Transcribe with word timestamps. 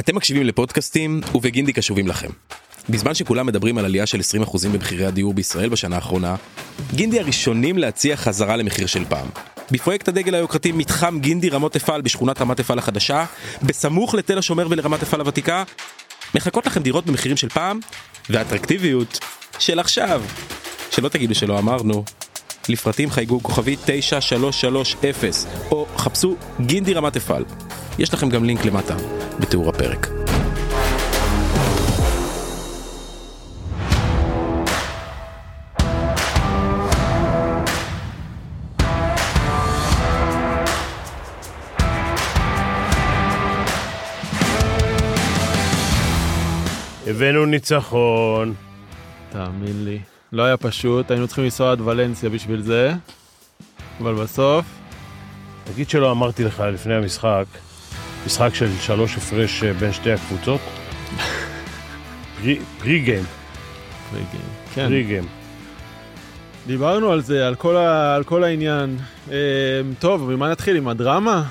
אתם 0.00 0.16
מקשיבים 0.16 0.42
לפודקאסטים 0.42 1.20
ובגינדי 1.34 1.72
קשובים 1.72 2.08
לכם. 2.08 2.28
בזמן 2.88 3.14
שכולם 3.14 3.46
מדברים 3.46 3.78
על 3.78 3.84
עלייה 3.84 4.06
של 4.06 4.20
20% 4.44 4.68
במחירי 4.72 5.06
הדיור 5.06 5.34
בישראל 5.34 5.68
בשנה 5.68 5.96
האחרונה, 5.96 6.36
גינדי 6.94 7.20
הראשונים 7.20 7.78
להציע 7.78 8.16
חזרה 8.16 8.56
למחיר 8.56 8.86
של 8.86 9.04
פעם. 9.04 9.26
בפרויקט 9.70 10.08
הדגל 10.08 10.34
היוקרתי 10.34 10.72
מתחם 10.72 11.18
גינדי 11.20 11.48
רמות 11.48 11.76
אפעל 11.76 12.00
בשכונת 12.00 12.40
רמת 12.40 12.60
אפעל 12.60 12.78
החדשה, 12.78 13.24
בסמוך 13.62 14.14
לתל 14.14 14.38
השומר 14.38 14.66
ולרמת 14.70 15.02
אפעל 15.02 15.20
הוותיקה, 15.20 15.64
מחכות 16.34 16.66
לכם 16.66 16.82
דירות 16.82 17.06
במחירים 17.06 17.36
של 17.36 17.48
פעם, 17.48 17.80
ואטרקטיביות 18.30 19.18
של 19.58 19.78
עכשיו. 19.78 20.22
שלא 20.90 21.08
תגידו 21.08 21.34
שלא 21.34 21.58
אמרנו. 21.58 22.04
לפרטים 22.68 23.10
חייגו 23.10 23.42
כוכבי 23.42 23.76
9330 23.84 25.50
או 25.70 25.86
חפשו 25.96 26.36
גינדי 26.60 26.94
רמת 26.94 27.16
אפעל. 27.16 27.44
יש 27.98 28.14
לכם 28.14 28.28
גם 28.28 28.44
לינק 28.44 28.64
למטה 28.64 28.96
בתיאור 29.40 29.68
הפרק. 29.68 30.08
הבאנו 47.06 47.46
ניצחון. 47.46 48.54
תאמין 49.30 49.84
לי. 49.84 50.15
לא 50.32 50.42
היה 50.42 50.56
פשוט, 50.56 51.10
היינו 51.10 51.26
צריכים 51.26 51.44
לנסוע 51.44 51.72
עד 51.72 51.80
ולנסיה 51.80 52.30
בשביל 52.30 52.62
זה, 52.62 52.92
אבל 54.00 54.14
בסוף, 54.14 54.64
תגיד 55.64 55.90
שלא 55.90 56.10
אמרתי 56.10 56.44
לך 56.44 56.60
לפני 56.60 56.94
המשחק, 56.94 57.44
משחק 58.26 58.54
של 58.54 58.68
שלוש 58.80 59.16
הפרש 59.16 59.64
אה, 59.64 59.72
בין 59.72 59.92
שתי 59.92 60.12
הקבוצות. 60.12 60.60
פרי 62.40 62.58
פרי 62.78 62.98
גיים, 62.98 63.24
כן, 64.74 64.86
פרי 64.88 65.04
גיים. 65.04 65.26
דיברנו 66.66 67.12
על 67.12 67.20
זה, 67.20 67.46
על 67.46 67.54
כל, 67.54 67.76
ה, 67.76 68.14
על 68.14 68.24
כל 68.24 68.44
העניין. 68.44 68.96
אה, 69.30 69.36
טוב, 69.98 70.30
ממה 70.30 70.50
נתחיל? 70.50 70.76
עם 70.76 70.88
הדרמה? 70.88 71.44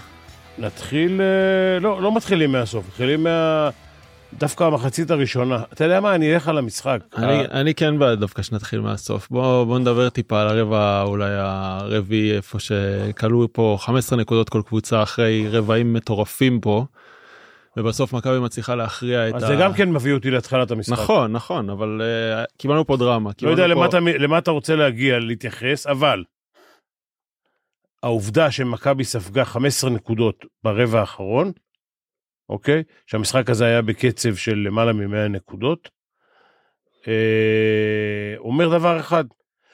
נתחיל, 0.58 1.22
אה, 1.22 1.80
לא, 1.80 2.02
לא 2.02 2.16
מתחילים 2.16 2.52
מהסוף, 2.52 2.88
מתחילים 2.88 3.24
מה... 3.24 3.70
דווקא 4.40 4.64
המחצית 4.64 5.12
הראשונה. 5.12 5.64
אתה 5.74 5.84
יודע 5.84 6.00
מה, 6.00 6.16
אני 6.16 6.34
אלך 6.34 6.48
על 6.48 6.58
המשחק. 6.58 7.00
אני, 7.18 7.34
ה- 7.34 7.46
אני 7.52 7.74
כן 7.74 8.00
בעד 8.00 8.20
דווקא 8.20 8.42
שנתחיל 8.42 8.80
מהסוף. 8.80 9.30
בוא, 9.30 9.64
בוא 9.64 9.80
נדבר 9.80 10.10
טיפה 10.10 10.42
על 10.42 10.48
הרבע 10.48 11.02
אולי 11.02 11.32
הרביעי, 11.38 12.36
איפה 12.36 12.60
שכלו 12.60 13.48
פה 13.54 13.78
15 13.80 14.20
נקודות 14.20 14.50
כל 14.50 14.62
קבוצה 14.66 15.04
אחרי 15.04 15.48
רבעים 15.50 15.94
מטורפים 15.94 16.60
פה. 16.62 16.86
ובסוף 17.78 18.14
מכבי 18.14 18.40
מצליחה 18.40 18.76
להכריע 18.76 19.30
את 19.30 19.36
אז 19.36 19.46
זה 19.46 19.56
גם 19.60 19.74
כן 19.74 19.92
מביא 19.92 20.14
אותי 20.14 20.32
להתחלת 20.32 20.72
המשחק. 20.72 20.94
נכון, 20.94 21.32
נכון, 21.32 21.70
אבל 21.70 22.02
uh, 22.02 22.46
קיבלנו 22.58 22.88
פה 22.88 22.98
דרמה. 22.98 23.32
לא 23.42 23.50
יודע 23.50 23.64
פה... 23.64 23.68
למה 23.70 23.86
אתה, 23.86 24.00
למה 24.00 24.38
אתה 24.38 24.52
רוצה 24.52 24.76
להגיע, 24.76 25.20
להתייחס, 25.20 25.88
אבל 25.88 26.24
העובדה 28.04 28.52
שמכבי 28.52 29.04
ספגה 29.04 29.46
15 29.46 29.90
נקודות 29.90 30.46
ברבע 30.64 31.00
האחרון, 31.00 31.52
אוקיי? 32.50 32.84
שהמשחק 33.08 33.50
הזה 33.50 33.66
היה 33.66 33.82
בקצב 33.82 34.36
של 34.36 34.56
למעלה 34.56 34.94
מ-100 34.94 35.28
נקודות, 35.30 35.90
אה, 37.08 38.34
אומר 38.38 38.78
דבר 38.78 39.00
אחד, 39.00 39.26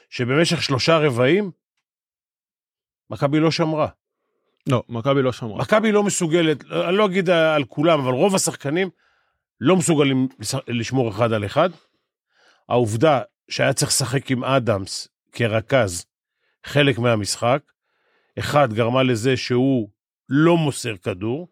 שבמשך 0.09 0.63
שלושה 0.63 0.97
רבעים, 0.97 1.51
מכבי 3.09 3.39
לא 3.39 3.51
שמרה. 3.51 3.87
לא, 4.69 4.83
מכבי 4.89 5.21
לא 5.21 5.31
שמרה. 5.31 5.57
מכבי 5.61 5.91
לא 5.91 6.03
מסוגלת, 6.03 6.63
אני 6.71 6.97
לא 6.97 7.05
אגיד 7.05 7.29
על 7.29 7.63
כולם, 7.63 7.99
אבל 7.99 8.11
רוב 8.13 8.35
השחקנים 8.35 8.89
לא 9.59 9.75
מסוגלים 9.75 10.27
לש- 10.39 10.55
לשמור 10.67 11.09
אחד 11.09 11.33
על 11.33 11.45
אחד. 11.45 11.69
העובדה 12.69 13.21
שהיה 13.49 13.73
צריך 13.73 13.91
לשחק 13.91 14.31
עם 14.31 14.43
אדמס 14.43 15.07
כרכז 15.31 16.05
חלק 16.65 16.99
מהמשחק, 16.99 17.61
אחד 18.39 18.73
גרמה 18.73 19.03
לזה 19.03 19.37
שהוא 19.37 19.89
לא 20.29 20.57
מוסר 20.57 20.97
כדור, 20.97 21.47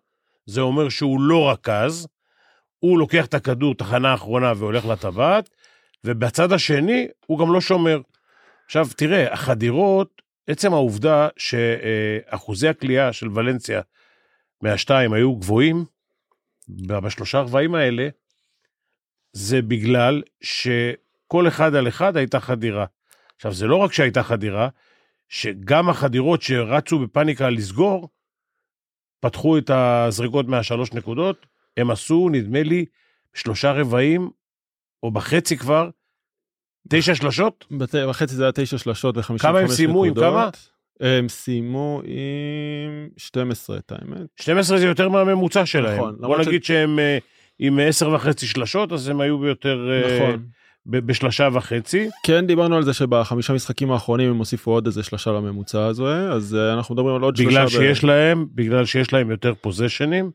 זה 0.50 0.62
אומר 0.62 0.90
שהוא 0.90 1.22
לא 1.22 1.52
רכז, 1.52 2.08
הוא 2.80 3.00
לוקח 3.00 3.26
את 3.26 3.34
הכדור, 3.34 3.76
תחנה 3.76 4.14
אחרונה, 4.14 4.54
והולך 4.58 4.86
לטבעת, 4.86 5.50
ובצד 6.04 6.52
השני 6.52 7.08
הוא 7.26 7.40
גם 7.40 7.54
לא 7.54 7.62
שומר. 7.62 8.02
עכשיו, 8.66 8.88
תראה, 8.98 9.34
החדירות, 9.34 10.22
עצם 10.48 10.74
העובדה 10.74 11.28
שאחוזי 11.38 12.68
הכלייה 12.68 13.14
של 13.14 13.28
ולנסיה 13.34 13.82
מהשתיים 14.62 15.14
היו 15.14 15.36
גבוהים, 15.36 15.86
בשלושה 16.70 17.40
רבעים 17.40 17.76
האלה, 17.76 18.08
זה 19.34 19.62
בגלל 19.62 20.22
שכל 20.42 21.48
אחד 21.48 21.76
על 21.76 21.88
אחד 21.88 22.18
הייתה 22.18 22.40
חדירה. 22.40 22.86
עכשיו, 23.36 23.54
זה 23.54 23.68
לא 23.68 23.76
רק 23.76 23.94
שהייתה 23.94 24.24
חדירה, 24.24 24.70
שגם 25.30 25.90
החדירות 25.90 26.42
שרצו 26.42 27.00
בפאניקה 27.00 27.50
לסגור, 27.50 28.09
פתחו 29.19 29.57
את 29.57 29.69
הזריקות 29.74 30.47
מהשלוש 30.47 30.94
נקודות, 30.94 31.46
הם 31.78 31.91
עשו, 31.91 32.30
נדמה 32.31 32.63
לי, 32.63 32.85
שלושה 33.34 33.72
רבעים, 33.72 34.30
או 35.03 35.12
בחצי 35.12 35.57
כבר, 35.57 35.90
תשע 36.90 37.16
שלשות? 37.16 37.66
בת... 37.72 37.96
בחצי 37.96 38.35
זה 38.35 38.44
היה 38.44 38.52
תשע 38.52 38.78
שלשות 38.78 39.18
ו-55 39.18 39.24
נקודות. 39.24 39.41
כמה 39.41 39.59
הם 39.59 39.68
סיימו? 39.68 40.03
עם 40.06 40.13
כמה? 40.13 40.50
הם 41.00 41.29
סיימו 41.29 42.02
עם 42.06 43.09
12 43.18 43.78
את 43.78 43.91
האמת. 43.91 44.28
12 44.41 44.78
זה 44.78 44.85
יותר 44.85 45.09
מהממוצע 45.09 45.66
שלהם. 45.66 45.97
נכון, 45.97 46.16
בוא 46.16 46.24
למרות 46.28 46.44
ש- 46.44 46.47
נגיד 46.47 46.63
שהם 46.63 47.00
אה, 47.00 47.18
עם 47.59 47.79
10 47.79 48.09
וחצי 48.09 48.47
שלשות, 48.47 48.91
אז 48.91 49.08
הם 49.09 49.22
היו 49.22 49.40
ביותר... 49.40 49.90
אה, 49.91 50.18
נכון. 50.19 50.46
ב- 50.90 50.98
בשלושה 50.98 51.50
וחצי. 51.54 52.10
כן 52.24 52.48
דיברנו 52.48 52.76
על 52.76 52.84
זה 52.84 52.94
שבחמישה 52.94 53.54
משחקים 53.54 53.92
האחרונים 53.92 54.30
הם 54.30 54.38
הוסיפו 54.38 54.72
עוד 54.72 54.86
איזה 54.86 55.04
שלושה 55.04 55.32
לממוצע 55.32 55.86
הזה 55.86 56.32
אז 56.32 56.56
אה, 56.56 56.74
אנחנו 56.74 56.96
מדברים 56.96 57.16
על 57.16 57.22
עוד 57.22 57.36
שלושה. 57.36 57.50
בגלל 57.50 57.66
ב- 57.66 57.70
שיש 57.70 58.04
להם, 58.04 58.48
בגלל 58.56 58.86
שיש 58.86 59.14
להם 59.14 59.32
יותר 59.32 59.54
פוזיישנים. 59.62 60.32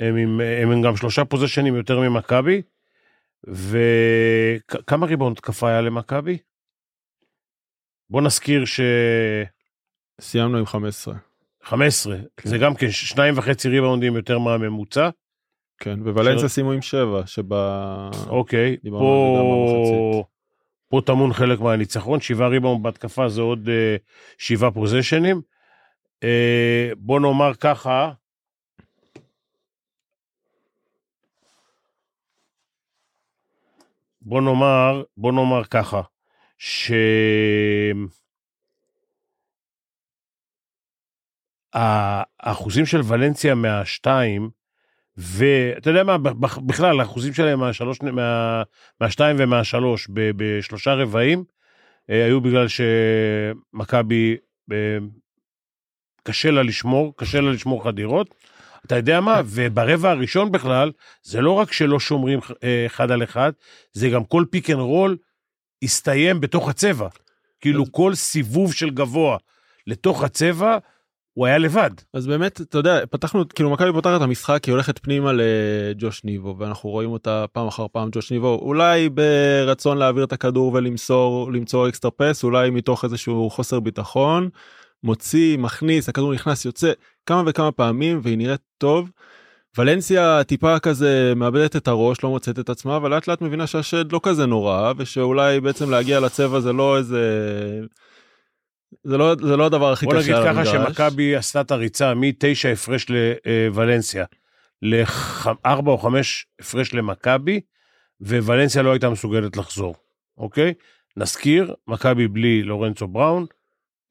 הם, 0.00 0.16
עם, 0.16 0.40
הם 0.62 0.70
עם 0.70 0.82
גם 0.82 0.96
שלושה 0.96 1.24
פוזיישנים 1.24 1.76
יותר 1.76 2.00
ממכבי. 2.00 2.62
וכמה 3.44 5.06
ריבון 5.06 5.34
תקפה 5.34 5.68
היה 5.68 5.80
למכבי? 5.80 6.38
בוא 8.10 8.22
נזכיר 8.22 8.64
ש... 8.64 8.80
סיימנו 10.20 10.58
עם 10.58 10.66
15. 10.66 11.14
15, 11.62 12.16
כן. 12.36 12.48
זה 12.48 12.58
גם 12.58 12.74
כן 12.74 12.90
שניים 12.90 13.38
וחצי 13.38 13.68
ריבאונדים 13.68 14.16
יותר 14.16 14.38
מהממוצע. 14.38 15.10
כן 15.78 16.00
וולנסיה 16.02 16.38
של- 16.38 16.48
סיימו 16.48 16.72
עם 16.72 16.82
7 16.82 17.26
שבה 17.26 18.10
אוקיי, 18.28 18.76
פה... 20.88 21.00
טמון 21.06 21.32
חלק 21.32 21.60
מהניצחון, 21.60 22.20
שבעה 22.20 22.48
ריבאונד 22.48 22.82
בהתקפה 22.82 23.28
זה 23.28 23.40
עוד 23.40 23.68
אה, 23.68 23.96
שבעה 24.38 24.70
פוזיישנים. 24.70 25.40
אה, 26.24 26.90
בוא 26.96 27.20
נאמר 27.20 27.54
ככה, 27.54 28.12
בוא 34.22 34.40
נאמר, 34.40 35.02
בוא 35.16 35.32
נאמר 35.32 35.64
ככה, 35.64 36.00
ש... 36.58 36.92
האחוזים 42.40 42.86
של 42.86 43.00
ולנסיה 43.08 43.54
מהשתיים, 43.54 44.50
ואתה 45.18 45.90
יודע 45.90 46.04
מה, 46.04 46.18
בכ- 46.18 46.58
בכלל, 46.58 47.00
האחוזים 47.00 47.34
שלהם 47.34 47.60
מהשלוש, 47.60 48.02
מה, 48.02 48.62
מהשתיים 49.00 49.36
ומהשלוש 49.38 50.08
ב- 50.12 50.30
בשלושה 50.36 50.94
רבעים, 50.94 51.44
אה, 52.10 52.24
היו 52.24 52.40
בגלל 52.40 52.66
שמכבי 52.68 54.36
אה, 54.72 54.98
קשה 56.22 56.50
לה 56.50 56.62
לשמור, 56.62 57.14
קשה 57.16 57.40
לה 57.40 57.50
לשמור 57.50 57.84
חדירות. 57.84 58.34
אתה 58.86 58.96
יודע 58.96 59.20
מה, 59.20 59.40
וברבע 59.44 60.10
הראשון 60.10 60.52
בכלל, 60.52 60.92
זה 61.22 61.40
לא 61.40 61.52
רק 61.52 61.72
שלא 61.72 62.00
שומרים 62.00 62.38
אה, 62.64 62.86
אחד 62.86 63.10
על 63.10 63.22
אחד, 63.22 63.52
זה 63.92 64.08
גם 64.08 64.24
כל 64.24 64.44
pick 64.50 64.70
and 64.70 64.78
roll 64.78 65.16
הסתיים 65.82 66.40
בתוך 66.40 66.68
הצבע. 66.68 67.08
כאילו 67.60 67.92
כל 67.92 68.14
סיבוב 68.14 68.72
של 68.72 68.90
גבוה 68.90 69.36
לתוך 69.86 70.24
הצבע, 70.24 70.78
הוא 71.38 71.46
היה 71.46 71.58
לבד. 71.58 71.90
אז 72.14 72.26
באמת 72.26 72.60
אתה 72.60 72.78
יודע 72.78 73.06
פתחנו 73.10 73.48
כאילו 73.48 73.70
מכבי 73.70 73.92
פותחת 73.92 74.16
את 74.16 74.22
המשחק 74.22 74.64
היא 74.64 74.72
הולכת 74.72 74.98
פנימה 74.98 75.32
לג'וש 75.32 76.24
ניבו 76.24 76.56
ואנחנו 76.58 76.90
רואים 76.90 77.10
אותה 77.10 77.44
פעם 77.52 77.66
אחר 77.66 77.86
פעם 77.92 78.08
ג'וש 78.12 78.32
ניבו 78.32 78.58
אולי 78.62 79.08
ברצון 79.08 79.98
להעביר 79.98 80.24
את 80.24 80.32
הכדור 80.32 80.72
ולמסור 80.74 81.52
למצוא 81.52 81.88
extra 81.88 82.10
pass 82.10 82.44
אולי 82.44 82.70
מתוך 82.70 83.04
איזשהו 83.04 83.50
חוסר 83.50 83.80
ביטחון 83.80 84.48
מוציא 85.02 85.58
מכניס 85.58 86.08
הכדור 86.08 86.32
נכנס 86.32 86.64
יוצא 86.64 86.92
כמה 87.26 87.42
וכמה 87.46 87.72
פעמים 87.72 88.20
והיא 88.22 88.38
נראית 88.38 88.60
טוב. 88.78 89.10
ולנסיה 89.78 90.44
טיפה 90.44 90.78
כזה 90.78 91.32
מאבדת 91.36 91.76
את 91.76 91.88
הראש 91.88 92.24
לא 92.24 92.30
מוצאת 92.30 92.58
את 92.58 92.70
עצמה 92.70 92.98
ולאט 93.02 93.28
לאט 93.28 93.42
מבינה 93.42 93.66
שהשד 93.66 94.12
לא 94.12 94.20
כזה 94.22 94.46
נורא 94.46 94.92
ושאולי 94.96 95.60
בעצם 95.60 95.90
להגיע 95.90 96.20
לצבע 96.20 96.60
זה 96.60 96.72
לא 96.72 96.96
איזה. 96.96 97.20
זה 99.04 99.16
לא 99.16 99.34
זה 99.40 99.56
לא 99.56 99.66
הדבר 99.66 99.92
הכי 99.92 100.06
בוא 100.06 100.14
קשה 100.14 100.22
נגיד 100.22 100.34
על 100.34 100.54
ככה. 100.54 100.64
שמכבי 100.64 101.36
עשתה 101.36 101.60
את 101.60 101.70
הריצה 101.70 102.14
מתשע 102.14 102.68
הפרש 102.68 103.06
לוולנסיה 103.10 104.24
לארבע 104.82 105.92
או 105.92 105.98
חמש 105.98 106.46
הפרש 106.60 106.94
למכבי, 106.94 107.60
וולנסיה 108.20 108.82
לא 108.82 108.92
הייתה 108.92 109.10
מסוגלת 109.10 109.56
לחזור, 109.56 109.94
אוקיי? 110.38 110.74
נזכיר, 111.16 111.74
מכבי 111.88 112.28
בלי 112.28 112.62
לורנצו 112.62 113.08
בראון, 113.08 113.46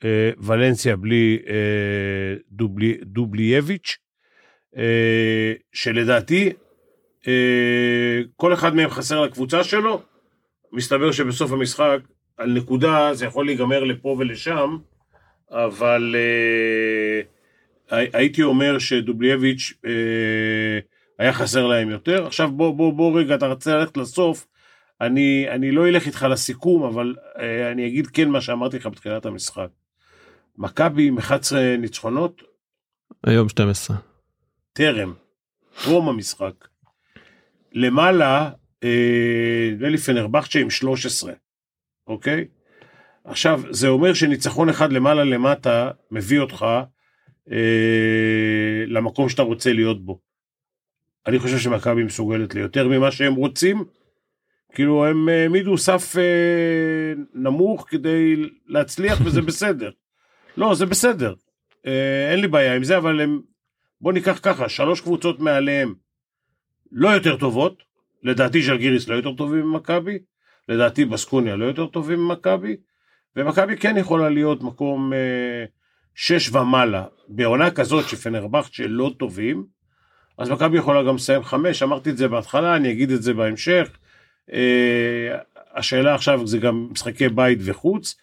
אה, 0.03 0.31
ולנסיה 0.37 0.95
בלי 0.95 1.39
אה, 1.47 2.35
דובלי, 2.51 2.97
דובלייביץ', 3.03 3.97
אה, 4.77 5.53
שלדעתי 5.73 6.53
אה, 7.27 8.21
כל 8.35 8.53
אחד 8.53 8.75
מהם 8.75 8.89
חסר 8.89 9.21
לקבוצה 9.21 9.63
שלו, 9.63 10.01
מסתבר 10.71 11.11
שבסוף 11.11 11.51
המשחק 11.51 11.99
על 12.37 12.53
נקודה 12.53 13.13
זה 13.13 13.25
יכול 13.25 13.45
להיגמר 13.45 13.83
לפה 13.83 14.15
ולשם, 14.19 14.77
אבל 15.51 16.15
אה, 16.17 17.21
הי- 17.97 18.09
הייתי 18.13 18.43
אומר 18.43 18.79
שדובלייביץ' 18.79 19.73
אה, 19.85 20.79
היה 21.19 21.33
חסר 21.33 21.67
להם 21.67 21.89
יותר. 21.89 22.25
עכשיו 22.27 22.51
בוא, 22.51 22.73
בוא, 22.75 22.93
בוא 22.93 23.19
רגע, 23.19 23.35
אתה 23.35 23.47
רוצה 23.47 23.75
ללכת 23.75 23.97
לסוף, 23.97 24.47
אני, 25.01 25.45
אני 25.49 25.71
לא 25.71 25.87
אלך 25.87 26.05
איתך 26.05 26.27
לסיכום, 26.29 26.83
אבל 26.83 27.15
אה, 27.39 27.71
אני 27.71 27.87
אגיד 27.87 28.07
כן 28.07 28.29
מה 28.29 28.41
שאמרתי 28.41 28.77
לך 28.77 28.85
בתחילת 28.87 29.25
המשחק. 29.25 29.67
מכבי 30.57 31.07
עם 31.07 31.17
11 31.17 31.77
ניצחונות, 31.77 32.41
היום 33.23 33.49
12. 33.49 33.97
טרם, 34.73 35.13
טרום 35.83 36.09
המשחק. 36.09 36.53
למעלה, 37.73 38.49
אה, 38.83 39.69
נדמה 39.71 39.89
לי 39.89 39.97
פנרבכצ'ה 39.97 40.59
עם 40.59 40.69
13, 40.69 41.33
אוקיי? 42.07 42.45
עכשיו, 43.23 43.61
זה 43.69 43.87
אומר 43.87 44.13
שניצחון 44.13 44.69
אחד 44.69 44.91
למעלה 44.91 45.23
למטה 45.23 45.91
מביא 46.11 46.39
אותך 46.39 46.65
אה, 47.51 48.83
למקום 48.87 49.29
שאתה 49.29 49.41
רוצה 49.41 49.73
להיות 49.73 50.05
בו. 50.05 50.19
אני 51.27 51.39
חושב 51.39 51.57
שמכבי 51.57 52.03
מסוגלת 52.03 52.55
ליותר 52.55 52.87
ממה 52.87 53.11
שהם 53.11 53.35
רוצים. 53.35 53.83
כאילו, 54.73 55.05
הם 55.05 55.29
העמידו 55.29 55.77
סף 55.77 56.15
אה, 56.17 57.13
נמוך 57.33 57.85
כדי 57.89 58.49
להצליח, 58.67 59.21
וזה 59.25 59.41
בסדר. 59.51 59.91
לא, 60.57 60.75
זה 60.75 60.85
בסדר. 60.85 61.33
אה, 61.85 62.31
אין 62.31 62.39
לי 62.39 62.47
בעיה 62.47 62.75
עם 62.75 62.83
זה, 62.83 62.97
אבל 62.97 63.21
הם... 63.21 63.41
בוא 64.01 64.13
ניקח 64.13 64.39
ככה, 64.43 64.69
שלוש 64.69 65.01
קבוצות 65.01 65.39
מעליהם 65.39 65.93
לא 66.91 67.09
יותר 67.09 67.37
טובות, 67.37 67.83
לדעתי 68.23 68.61
ז'לגיריס 68.61 69.07
לא 69.07 69.15
יותר 69.15 69.33
טובים 69.33 69.65
ממכבי, 69.65 70.19
לדעתי 70.69 71.05
בסקוניה 71.05 71.55
לא 71.55 71.65
יותר 71.65 71.85
טובים 71.85 72.19
ממכבי, 72.19 72.75
ומכבי 73.35 73.77
כן 73.77 73.97
יכולה 73.97 74.29
להיות 74.29 74.63
מקום 74.63 75.13
אה, 75.13 75.65
שש 76.15 76.55
ומעלה. 76.55 77.05
בעונה 77.27 77.71
כזאת 77.71 78.09
שפנרבכצ'ה 78.09 78.87
לא 78.87 79.11
טובים, 79.19 79.65
אז 80.37 80.49
מכבי 80.49 80.77
יכולה 80.77 81.03
גם 81.03 81.15
לסיים 81.15 81.43
חמש, 81.43 81.83
אמרתי 81.83 82.09
את 82.09 82.17
זה 82.17 82.27
בהתחלה, 82.27 82.75
אני 82.75 82.91
אגיד 82.91 83.11
את 83.11 83.23
זה 83.23 83.33
בהמשך. 83.33 83.97
אה, 84.53 85.37
השאלה 85.73 86.15
עכשיו 86.15 86.47
זה 86.47 86.57
גם 86.57 86.87
משחקי 86.91 87.29
בית 87.29 87.59
וחוץ, 87.61 88.15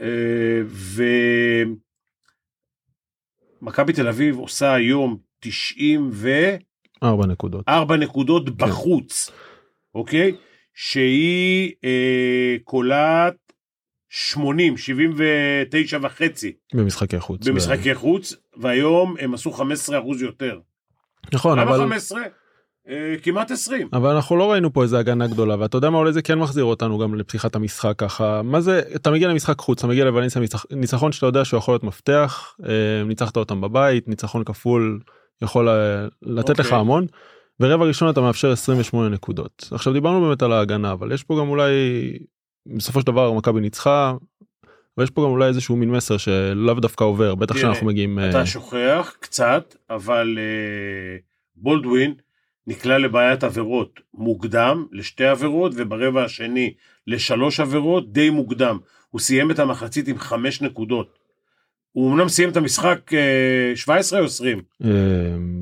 אה, 0.00 0.62
ו... 0.66 1.02
מכבי 3.62 3.92
תל 3.92 4.08
אביב 4.08 4.38
עושה 4.38 4.74
היום 4.74 5.16
94 5.40 6.28
4 7.02 7.26
נקודות. 7.26 7.64
נקודות 7.96 8.56
בחוץ, 8.56 9.30
אוקיי? 9.94 10.36
שהיא 10.74 11.72
אה, 11.84 12.56
קולעת 12.64 13.34
80, 14.08 14.76
79 14.76 15.98
וחצי 16.02 16.52
במשחקי 16.74 17.20
חוץ. 17.20 17.48
במשחקי 17.48 17.94
חוץ, 17.94 18.34
והיום 18.56 19.14
הם 19.20 19.34
עשו 19.34 19.52
15 19.52 19.98
אחוז 19.98 20.22
יותר. 20.22 20.58
נכון, 21.32 21.58
למה 21.58 21.70
אבל... 21.70 21.78
15? 21.78 22.22
אה, 22.88 23.14
כמעט 23.22 23.50
20. 23.50 23.88
אבל 23.92 24.10
אנחנו 24.14 24.36
לא 24.36 24.52
ראינו 24.52 24.72
פה 24.72 24.82
איזה 24.82 24.98
הגנה 24.98 25.26
גדולה 25.26 25.56
ואתה 25.60 25.76
יודע 25.76 25.90
מה 25.90 25.98
אולי 25.98 26.12
זה 26.12 26.22
כן 26.22 26.38
מחזיר 26.38 26.64
אותנו 26.64 26.98
גם 26.98 27.14
לפתיחת 27.14 27.56
המשחק 27.56 27.94
ככה 27.98 28.42
מה 28.42 28.60
זה 28.60 28.82
אתה 28.96 29.10
מגיע 29.10 29.28
למשחק 29.28 29.58
חוץ 29.60 29.78
אתה 29.78 29.86
מגיע 29.86 30.04
לוולנסיה 30.04 30.40
ניצח- 30.40 30.66
ניצחון 30.70 31.12
שאתה 31.12 31.26
יודע 31.26 31.44
שהוא 31.44 31.58
יכול 31.58 31.74
להיות 31.74 31.84
מפתח 31.84 32.54
אה, 32.68 33.04
ניצחת 33.06 33.36
אותם 33.36 33.60
בבית 33.60 34.08
ניצחון 34.08 34.44
כפול 34.44 35.00
יכול 35.42 35.68
אה, 35.68 36.06
לתת 36.22 36.58
לך 36.58 36.66
אוקיי. 36.66 36.78
המון. 36.78 37.06
ורבע 37.62 37.84
ראשון 37.84 38.10
אתה 38.10 38.20
מאפשר 38.20 38.52
28 38.52 39.08
נקודות 39.08 39.68
עכשיו 39.70 39.92
דיברנו 39.92 40.20
באמת 40.20 40.42
על 40.42 40.52
ההגנה 40.52 40.92
אבל 40.92 41.12
יש 41.12 41.22
פה 41.22 41.38
גם 41.40 41.48
אולי 41.48 41.72
בסופו 42.66 43.00
של 43.00 43.06
דבר 43.06 43.32
מכבי 43.32 43.60
ניצחה. 43.60 44.14
ויש 44.98 45.10
פה 45.10 45.22
גם 45.22 45.28
אולי 45.28 45.48
איזשהו 45.48 45.76
מין 45.76 45.90
מסר 45.90 46.16
שלאו 46.16 46.74
דווקא 46.74 47.04
עובר 47.04 47.34
בטח 47.34 47.56
שאנחנו 47.56 47.86
מגיעים 47.86 48.18
אה, 48.18 48.30
אתה 48.30 48.46
שוכח 48.46 49.14
קצת, 49.20 49.74
אבל 49.90 50.38
אה, 50.38 51.16
בולדווין 51.56 52.14
נקלע 52.66 52.98
לבעיית 52.98 53.44
עבירות 53.44 54.00
מוקדם 54.14 54.86
לשתי 54.92 55.24
עבירות, 55.24 55.72
וברבע 55.76 56.24
השני 56.24 56.74
לשלוש 57.06 57.60
עבירות 57.60 58.12
די 58.12 58.30
מוקדם. 58.30 58.78
הוא 59.10 59.20
סיים 59.20 59.50
את 59.50 59.58
המחצית 59.58 60.08
עם 60.08 60.18
חמש 60.18 60.62
נקודות. 60.62 61.18
הוא 61.92 62.12
אמנם 62.12 62.28
סיים 62.28 62.48
את 62.48 62.56
המשחק 62.56 63.14
אה, 63.14 63.72
17 63.76 64.20
או 64.20 64.24
20? 64.24 64.62
אה, 64.84 64.90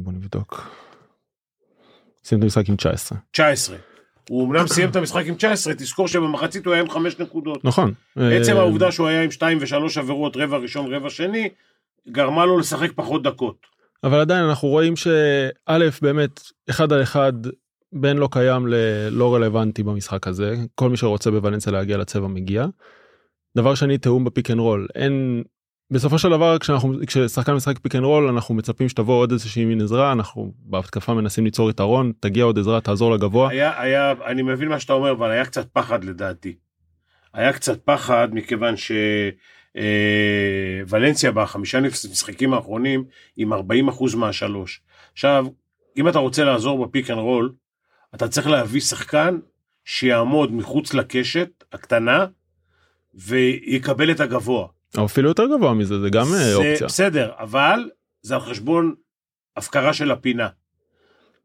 בוא 0.03 0.13
נבדוק. 0.13 0.80
סיימת 2.31 2.45
משחק 2.45 2.69
עם 2.69 2.77
19 2.77 3.19
19. 3.31 3.77
הוא 4.29 4.47
אמנם 4.47 4.67
סיים 4.67 4.91
את 4.91 4.97
המשחק 4.97 5.25
עם 5.27 5.35
19, 5.35 5.75
תזכור 5.75 6.09
שבמחצית 6.09 6.67
הוא 6.67 6.75
היה 6.75 6.83
עם 6.83 6.91
חמש 6.91 7.19
נקודות. 7.19 7.65
נכון 7.65 7.95
עצם 8.17 8.57
אה, 8.57 8.61
העובדה 8.61 8.93
שהוא 8.93 9.07
היה 9.07 9.23
עם 9.23 9.31
שתיים 9.31 9.59
ושלוש 9.61 9.99
עבירות 9.99 10.37
רבע 10.37 10.57
ראשון 10.57 10.95
רבע 10.95 11.11
שני, 11.11 11.49
גרמה 12.09 12.47
לו 12.47 12.59
לשחק 12.59 12.91
פחות 12.95 13.23
דקות. 13.23 13.67
אבל 14.05 14.21
עדיין 14.21 14.45
אנחנו 14.45 14.69
רואים 14.69 14.97
שא' 14.97 15.79
באמת 16.03 16.41
אחד 16.71 16.93
על 16.93 17.03
אחד 17.03 17.33
בין 17.93 18.17
לא 18.17 18.29
קיים 18.33 18.67
ללא 18.67 19.35
רלוונטי 19.35 19.83
במשחק 19.83 20.27
הזה 20.27 20.57
כל 20.75 20.91
מי 20.91 20.97
שרוצה 20.97 21.31
בוולנסיה 21.31 21.73
להגיע 21.73 21.97
לצבע 21.97 22.27
מגיע. 22.27 22.67
דבר 23.57 23.75
שני 23.75 23.99
תיאום 23.99 24.25
ב 24.25 24.30
pick 24.30 24.51
and 24.51 24.61
roll 24.61 24.87
אין 24.95 25.43
בסופו 25.91 26.19
של 26.19 26.29
דבר 26.29 26.59
כשאנחנו 26.59 26.95
כששחקן 27.07 27.53
משחק 27.53 27.79
pick 27.79 27.95
and 27.95 28.05
roll 28.05 28.29
אנחנו 28.29 28.55
מצפים 28.55 28.89
שתבוא 28.89 29.15
עוד 29.15 29.33
איזושהי 29.33 29.65
מין 29.65 29.81
עזרה 29.81 30.13
אנחנו 30.13 30.53
בהתקפה 30.59 31.15
מנסים 31.15 31.45
ליצור 31.45 31.71
יתרון 31.71 32.13
תגיע 32.21 32.45
עוד 32.45 32.59
עזרה 32.59 32.81
תעזור 32.81 33.13
לגבוה 33.13 33.51
היה, 33.51 33.81
היה, 33.81 34.15
אני 34.27 34.43
מבין 34.43 34.69
מה 34.69 34.81
שאתה 34.81 34.93
אומר, 34.93 35.11
אבל 35.11 35.31
היה 35.31 35.45
קצת 35.45 35.67
פחד 35.73 36.05
לדעתי. 36.05 36.55
היה 37.35 37.53
קצת 37.53 37.85
פחד 37.85 38.29
מכיוון 38.33 38.75
שוולנסיה 40.87 41.33
בחמישה 41.33 41.81
משחקים 41.81 42.55
האחרונים 42.55 43.05
עם 43.37 43.53
40% 43.53 43.57
מהשלוש. 44.17 44.81
עכשיו, 45.13 45.47
אם 45.97 46.09
אתה 46.09 46.19
רוצה 46.19 46.45
לעזור 46.45 46.87
ב 46.87 46.91
pick 46.91 47.11
and 47.11 47.19
roll, 47.19 47.53
אתה 48.15 48.29
צריך 48.29 48.47
להביא 48.47 48.81
שחקן 48.81 49.39
שיעמוד 49.85 50.53
מחוץ 50.53 50.95
לקשת 50.95 51.65
הקטנה 51.73 52.27
ויקבל 53.15 54.11
את 54.11 54.21
הגבוה. 54.21 54.67
או 54.99 55.05
אפילו 55.05 55.29
יותר 55.29 55.47
גבוה 55.47 55.75
מזה 55.75 56.01
זה 56.01 56.11
גם 56.11 56.27
אה, 56.27 56.39
זה 56.39 56.55
אופציה. 56.55 56.87
בסדר, 56.87 57.33
אבל 57.39 57.91
זה 58.23 58.35
על 58.35 58.41
חשבון 58.41 58.95
הפקרה 59.57 59.93
של 59.93 60.11
הפינה. 60.11 60.49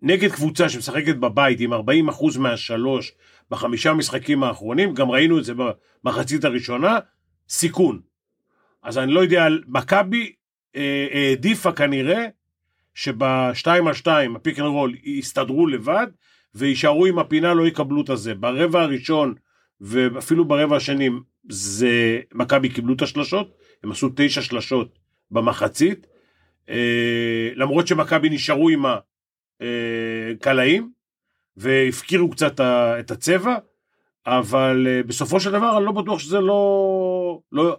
נגד 0.01 0.31
קבוצה 0.31 0.69
שמשחקת 0.69 1.15
בבית 1.15 1.59
עם 1.59 1.73
40% 1.73 1.77
מהשלוש 2.39 3.11
בחמישה 3.51 3.91
המשחקים 3.91 4.43
האחרונים, 4.43 4.93
גם 4.93 5.11
ראינו 5.11 5.39
את 5.39 5.43
זה 5.43 5.53
במחצית 6.03 6.45
הראשונה, 6.45 6.99
סיכון. 7.49 8.01
אז 8.83 8.97
אני 8.97 9.11
לא 9.11 9.19
יודע, 9.19 9.47
מכבי 9.67 10.33
אה, 10.75 11.07
העדיפה 11.11 11.71
כנראה 11.71 12.25
שבשתיים 12.93 13.87
על 13.87 13.93
שתיים, 13.93 14.35
ה 14.35 14.40
pick 14.40 14.59
and 14.59 14.67
roll, 14.67 14.95
יסתדרו 15.03 15.67
לבד, 15.67 16.07
ויישארו 16.55 17.05
עם 17.05 17.19
הפינה, 17.19 17.53
לא 17.53 17.67
יקבלו 17.67 18.01
את 18.01 18.09
הזה. 18.09 18.33
ברבע 18.33 18.81
הראשון, 18.81 19.33
ואפילו 19.81 20.45
ברבע 20.45 20.75
השני, 20.75 21.09
זה, 21.49 22.19
מכבי 22.33 22.69
קיבלו 22.69 22.93
את 22.93 23.01
השלשות, 23.01 23.51
הם 23.83 23.91
עשו 23.91 24.09
תשע 24.15 24.41
שלשות 24.41 24.99
במחצית, 25.31 26.07
אה, 26.69 27.49
למרות 27.55 27.87
שמכבי 27.87 28.29
נשארו 28.29 28.69
עם 28.69 28.85
הקלעים, 29.61 30.91
והפקירו 31.57 32.29
קצת 32.29 32.59
את 32.99 33.11
הצבע, 33.11 33.55
אבל 34.27 34.87
אה, 34.89 35.03
בסופו 35.03 35.39
של 35.39 35.51
דבר 35.51 35.77
אני 35.77 35.85
לא 35.85 35.91
בטוח 35.91 36.19
שזה 36.19 36.39
לא, 36.39 37.39
לא 37.51 37.77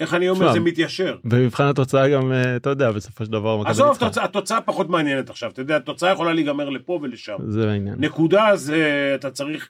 איך 0.00 0.14
אני 0.14 0.28
אומר, 0.28 0.52
זה 0.52 0.60
מתיישר. 0.60 1.16
במבחן 1.24 1.64
התוצאה 1.64 2.08
גם 2.08 2.32
אה, 2.32 2.56
אתה 2.56 2.70
יודע 2.70 2.92
בסופו 2.92 3.24
של 3.24 3.32
דבר 3.32 3.62
עזוב, 3.66 3.98
התוצאה 4.22 4.60
פחות 4.60 4.88
מעניינת 4.88 5.30
עכשיו, 5.30 5.50
אתה 5.50 5.60
יודע, 5.60 5.76
התוצאה 5.76 6.12
יכולה 6.12 6.32
להיגמר 6.32 6.68
לפה 6.70 6.98
ולשם. 7.02 7.36
זה 7.48 7.70
העניין. 7.70 7.94
נקודה 7.98 8.56
זה, 8.56 9.12
אתה 9.14 9.30
צריך, 9.30 9.68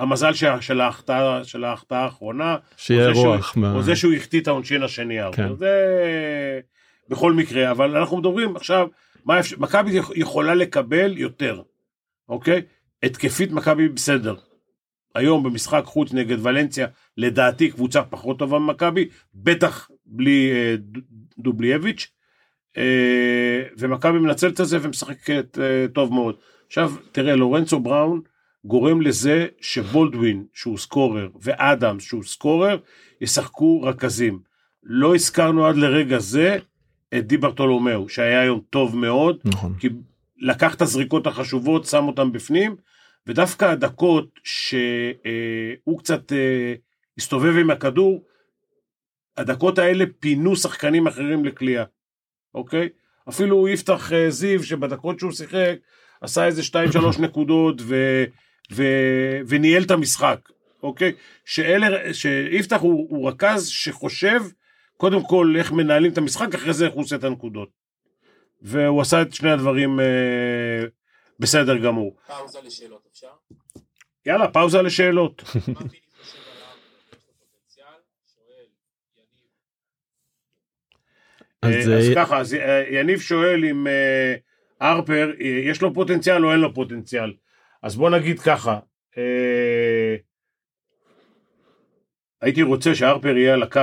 המזל 0.00 0.32
של, 0.60 0.80
ההחטאה 0.80 1.44
של 1.44 1.64
ההחטאה 1.64 1.98
האחרונה, 2.04 2.56
שיהיה 2.76 3.14
שהוא- 3.14 3.26
רוח. 3.26 3.56
מה- 3.56 3.74
או 3.74 3.82
זה 3.82 3.96
שהוא 3.96 4.12
החטיא 4.12 4.40
את 4.40 4.48
העונשין 4.48 4.82
השני. 4.82 5.16
כן. 5.32 5.56
זה 5.56 5.70
בכל 7.08 7.32
מקרה, 7.32 7.70
אבל 7.70 7.96
אנחנו 7.96 8.16
מדברים 8.16 8.56
עכשיו, 8.56 8.88
מה 9.24 9.38
אפשר, 9.40 9.56
מכבי 9.58 9.90
יכ- 9.90 10.12
יכולה 10.14 10.54
לקבל 10.54 11.18
יותר, 11.18 11.62
אוקיי? 12.28 12.62
התקפית 13.02 13.52
מכבי 13.52 13.88
בסדר. 13.88 14.34
היום 15.14 15.42
במשחק 15.42 15.82
חוץ 15.84 16.12
נגד 16.12 16.46
ולנסיה, 16.46 16.86
לדעתי 17.16 17.70
קבוצה 17.70 18.02
פחות 18.02 18.38
טובה 18.38 18.58
ממכבי, 18.58 19.08
בטח 19.34 19.90
בלי 20.06 20.50
אה, 20.52 20.74
ד- 20.76 20.98
דובלייביץ'. 21.38 22.08
אה, 22.76 22.82
ומכבי 23.78 24.18
מנצלת 24.18 24.60
את 24.60 24.66
זה 24.66 24.78
ומשחקת 24.82 25.58
אה, 25.58 25.86
טוב 25.94 26.12
מאוד. 26.12 26.34
עכשיו, 26.66 26.92
תראה, 27.12 27.36
לורנצו 27.36 27.80
בראון 27.80 28.20
גורם 28.64 29.00
לזה 29.00 29.46
שבולדווין, 29.60 30.44
שהוא 30.52 30.78
סקורר, 30.78 31.28
ואדמס, 31.40 32.02
שהוא 32.02 32.22
סקורר, 32.22 32.78
ישחקו 33.20 33.82
רכזים. 33.82 34.40
לא 34.82 35.14
הזכרנו 35.14 35.66
עד 35.66 35.76
לרגע 35.76 36.18
זה 36.18 36.58
את 37.18 37.26
די 37.26 37.36
ברטולומיאו, 37.36 38.08
שהיה 38.08 38.40
היום 38.40 38.60
טוב 38.70 38.96
מאוד, 38.96 39.38
נכון. 39.44 39.74
כי 39.78 39.88
לקח 40.38 40.74
את 40.74 40.82
הזריקות 40.82 41.26
החשובות, 41.26 41.84
שם 41.84 42.04
אותן 42.04 42.32
בפנים, 42.32 42.76
ודווקא 43.26 43.64
הדקות 43.64 44.30
שהוא 44.44 45.98
קצת 45.98 46.32
אה, 46.32 46.74
הסתובב 47.18 47.56
עם 47.60 47.70
הכדור, 47.70 48.24
הדקות 49.36 49.78
האלה 49.78 50.04
פינו 50.20 50.56
שחקנים 50.56 51.06
אחרים 51.06 51.44
לכלייה, 51.44 51.84
אוקיי? 52.54 52.88
אפילו 53.28 53.68
יפתח 53.68 54.12
אה, 54.12 54.30
זיו, 54.30 54.62
שבדקות 54.62 55.18
שהוא 55.18 55.32
שיחק, 55.32 55.76
עשה 56.20 56.46
איזה 56.46 56.62
2-3 56.62 57.20
נקודות 57.22 57.80
ו, 57.80 58.24
ו, 58.72 58.82
וניהל 59.48 59.82
את 59.82 59.90
המשחק, 59.90 60.48
אוקיי? 60.82 61.12
שאלה, 61.44 62.14
שיפתח 62.14 62.80
הוא, 62.80 63.06
הוא 63.10 63.28
רכז 63.28 63.68
שחושב 63.68 64.42
קודם 64.96 65.24
כל 65.24 65.54
איך 65.58 65.72
מנהלים 65.72 66.12
את 66.12 66.18
המשחק, 66.18 66.54
אחרי 66.54 66.72
זה 66.72 66.86
איך 66.86 66.94
הוא 66.94 67.02
עושה 67.02 67.16
את 67.16 67.24
הנקודות. 67.24 67.68
והוא 68.62 69.00
עשה 69.00 69.22
את 69.22 69.34
שני 69.34 69.50
הדברים 69.50 70.00
אה, 70.00 70.84
בסדר 71.38 71.76
גמור. 71.76 72.16
פאוזה 72.26 72.58
לשאלות 72.64 73.06
אפשר? 73.12 73.28
יאללה, 74.26 74.48
פאוזה 74.48 74.82
לשאלות. 74.82 75.42
אז 81.62 81.88
אה, 81.88 81.96
אז 81.98 82.08
אה, 82.08 82.14
ככה, 82.14 82.38
אז 82.38 82.54
אה, 82.54 82.84
יניב 82.90 83.20
שואל 83.20 83.64
אם 83.64 83.86
הרפר, 84.80 85.30
יש 85.38 85.82
לו 85.82 85.94
פוטנציאל 85.94 86.46
או 86.46 86.52
אין 86.52 86.60
לו 86.60 86.74
פוטנציאל. 86.74 87.32
אז 87.82 87.96
בוא 87.96 88.10
נגיד 88.10 88.40
ככה, 88.40 88.78
אה, 89.18 90.16
הייתי 92.42 92.62
רוצה 92.62 92.94
שהרפר 92.94 93.36
יהיה 93.36 93.54
על 93.54 93.62
הקו 93.62 93.80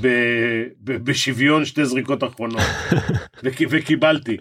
ב- 0.00 0.66
ב- 0.84 1.04
בשוויון 1.10 1.64
שתי 1.64 1.84
זריקות 1.84 2.24
אחרונות, 2.24 2.60
וכ- 3.44 3.66
וקיבלתי. 3.70 4.36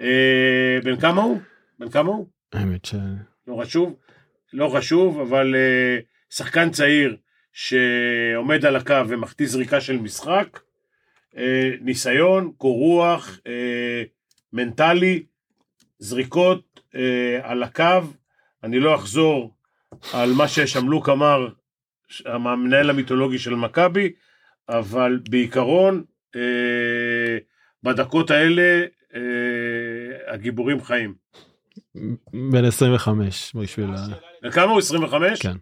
אה, 0.00 0.78
בן 0.84 1.00
כמה 1.00 1.22
הוא? 1.22 1.40
בן 1.78 1.90
כמה 1.90 2.08
הוא? 2.12 2.28
האמת 2.52 2.84
ש... 2.84 2.94
לא 3.46 3.62
חשוב, 3.62 3.96
לא 4.52 4.72
חשוב, 4.76 5.20
אבל 5.20 5.54
uh, 5.54 6.04
שחקן 6.36 6.70
צעיר 6.70 7.16
שעומד 7.52 8.64
על 8.64 8.76
הקו 8.76 9.08
ומחטיא 9.08 9.46
זריקה 9.46 9.80
של 9.80 9.96
משחק, 9.96 10.60
uh, 11.34 11.38
ניסיון, 11.80 12.52
קור 12.58 12.78
רוח, 12.78 13.38
uh, 13.38 14.08
מנטלי, 14.52 15.26
זריקות 15.98 16.80
uh, 16.92 16.96
על 17.42 17.62
הקו, 17.62 18.00
אני 18.64 18.80
לא 18.80 18.94
אחזור 18.94 19.54
על 20.12 20.32
מה 20.32 20.48
ששמלוק 20.48 21.08
אמר, 21.08 21.48
המנהל 22.26 22.90
המיתולוגי 22.90 23.38
של 23.38 23.54
מכבי, 23.54 24.12
אבל 24.68 25.20
בעיקרון, 25.30 26.04
uh, 26.36 26.38
בדקות 27.82 28.30
האלה, 28.30 28.84
uh, 29.12 29.16
הגיבורים 30.26 30.84
חיים. 30.84 31.14
בן 32.52 32.64
25 32.64 33.56
בשביל 33.56 33.90
ה... 33.94 34.06
וכמה 34.44 34.72
הוא? 34.72 34.78
25? 34.78 35.42
כן. 35.42 35.56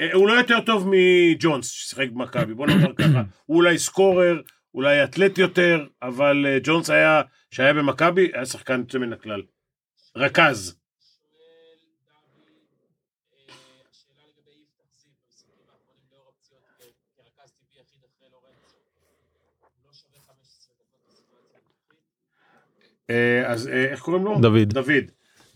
אה, 0.00 0.12
הוא 0.12 0.28
לא 0.28 0.32
יותר 0.32 0.60
טוב 0.60 0.90
מג'ונס 0.90 1.70
ששיחק 1.70 2.10
במכבי, 2.10 2.54
בוא 2.54 2.66
נאמר 2.66 2.92
ככה. 2.98 3.22
הוא 3.46 3.56
אולי 3.56 3.78
סקורר, 3.78 4.40
אולי 4.74 5.04
אתלט 5.04 5.38
יותר, 5.38 5.86
אבל 6.02 6.46
אה, 6.46 6.58
ג'ונס 6.62 6.90
היה, 6.90 7.22
שהיה 7.50 7.72
במכבי, 7.74 8.30
היה 8.32 8.46
שחקן 8.46 8.80
יוצא 8.80 8.98
מן 8.98 9.12
הכלל. 9.12 9.42
רכז. 10.16 10.76
שואל 10.76 10.76
דוד, 13.46 13.76
השאלה 13.90 14.22
לגבי 14.28 14.50
יפתח 14.62 14.84
זיו 14.96 15.10
במשחקים 15.22 15.66
האחרונים 15.68 16.06
לאור 16.12 16.32
הפציעות 16.34 16.62
כ- 16.78 16.82
כרכז 17.16 17.50
טבעי 17.52 17.80
יחיד 17.82 18.00
אחרי 18.16 18.28
לורנצו. 18.32 18.76
הוא 19.82 19.92
שווה 19.92 20.20
15 20.26 20.74
דקות 20.80 21.00
בסיטואציה 21.08 21.58
הנוכחית? 21.58 23.10
אה, 23.10 23.52
אז 23.52 23.68
אה, 23.68 23.84
איך 23.84 24.00
קוראים 24.00 24.24
לו? 24.24 24.38
דוד. 24.40 24.68
דוד. 24.72 25.04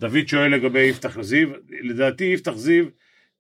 דוד 0.00 0.28
שואל 0.28 0.54
לגבי 0.54 0.83
יפתח 0.83 1.21
זיו. 1.21 1.49
לדעתי 1.83 2.25
יפתח 2.25 2.52
זיו 2.54 2.85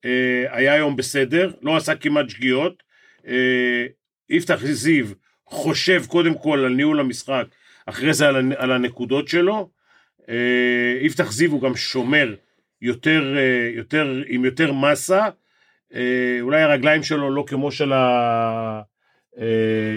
אה, 0.04 0.44
היה 0.50 0.72
היום 0.72 0.96
בסדר, 0.96 1.52
לא 1.62 1.76
עשה 1.76 1.96
כמעט 1.96 2.28
שגיאות. 2.28 2.82
אה, 3.26 3.86
יפתח 4.28 4.60
זיו 4.64 5.06
חושב 5.54 6.02
קודם 6.06 6.34
כל 6.34 6.64
על 6.64 6.72
ניהול 6.72 7.00
המשחק, 7.00 7.44
אחרי 7.86 8.14
זה 8.14 8.28
על, 8.28 8.52
על 8.56 8.72
הנקודות 8.72 9.28
שלו. 9.28 9.70
אה, 10.28 10.98
יפתח 11.00 11.32
זיו 11.32 11.50
הוא 11.50 11.62
גם 11.62 11.76
שומר 11.76 12.34
יותר, 12.82 13.36
אה, 13.36 13.70
יותר, 13.76 14.22
עם 14.26 14.44
יותר 14.44 14.72
מסה. 14.72 15.28
אה, 15.94 16.38
אולי 16.40 16.62
הרגליים 16.62 17.02
שלו 17.02 17.34
לא 17.34 17.44
כמו 17.46 17.72
של 17.72 17.92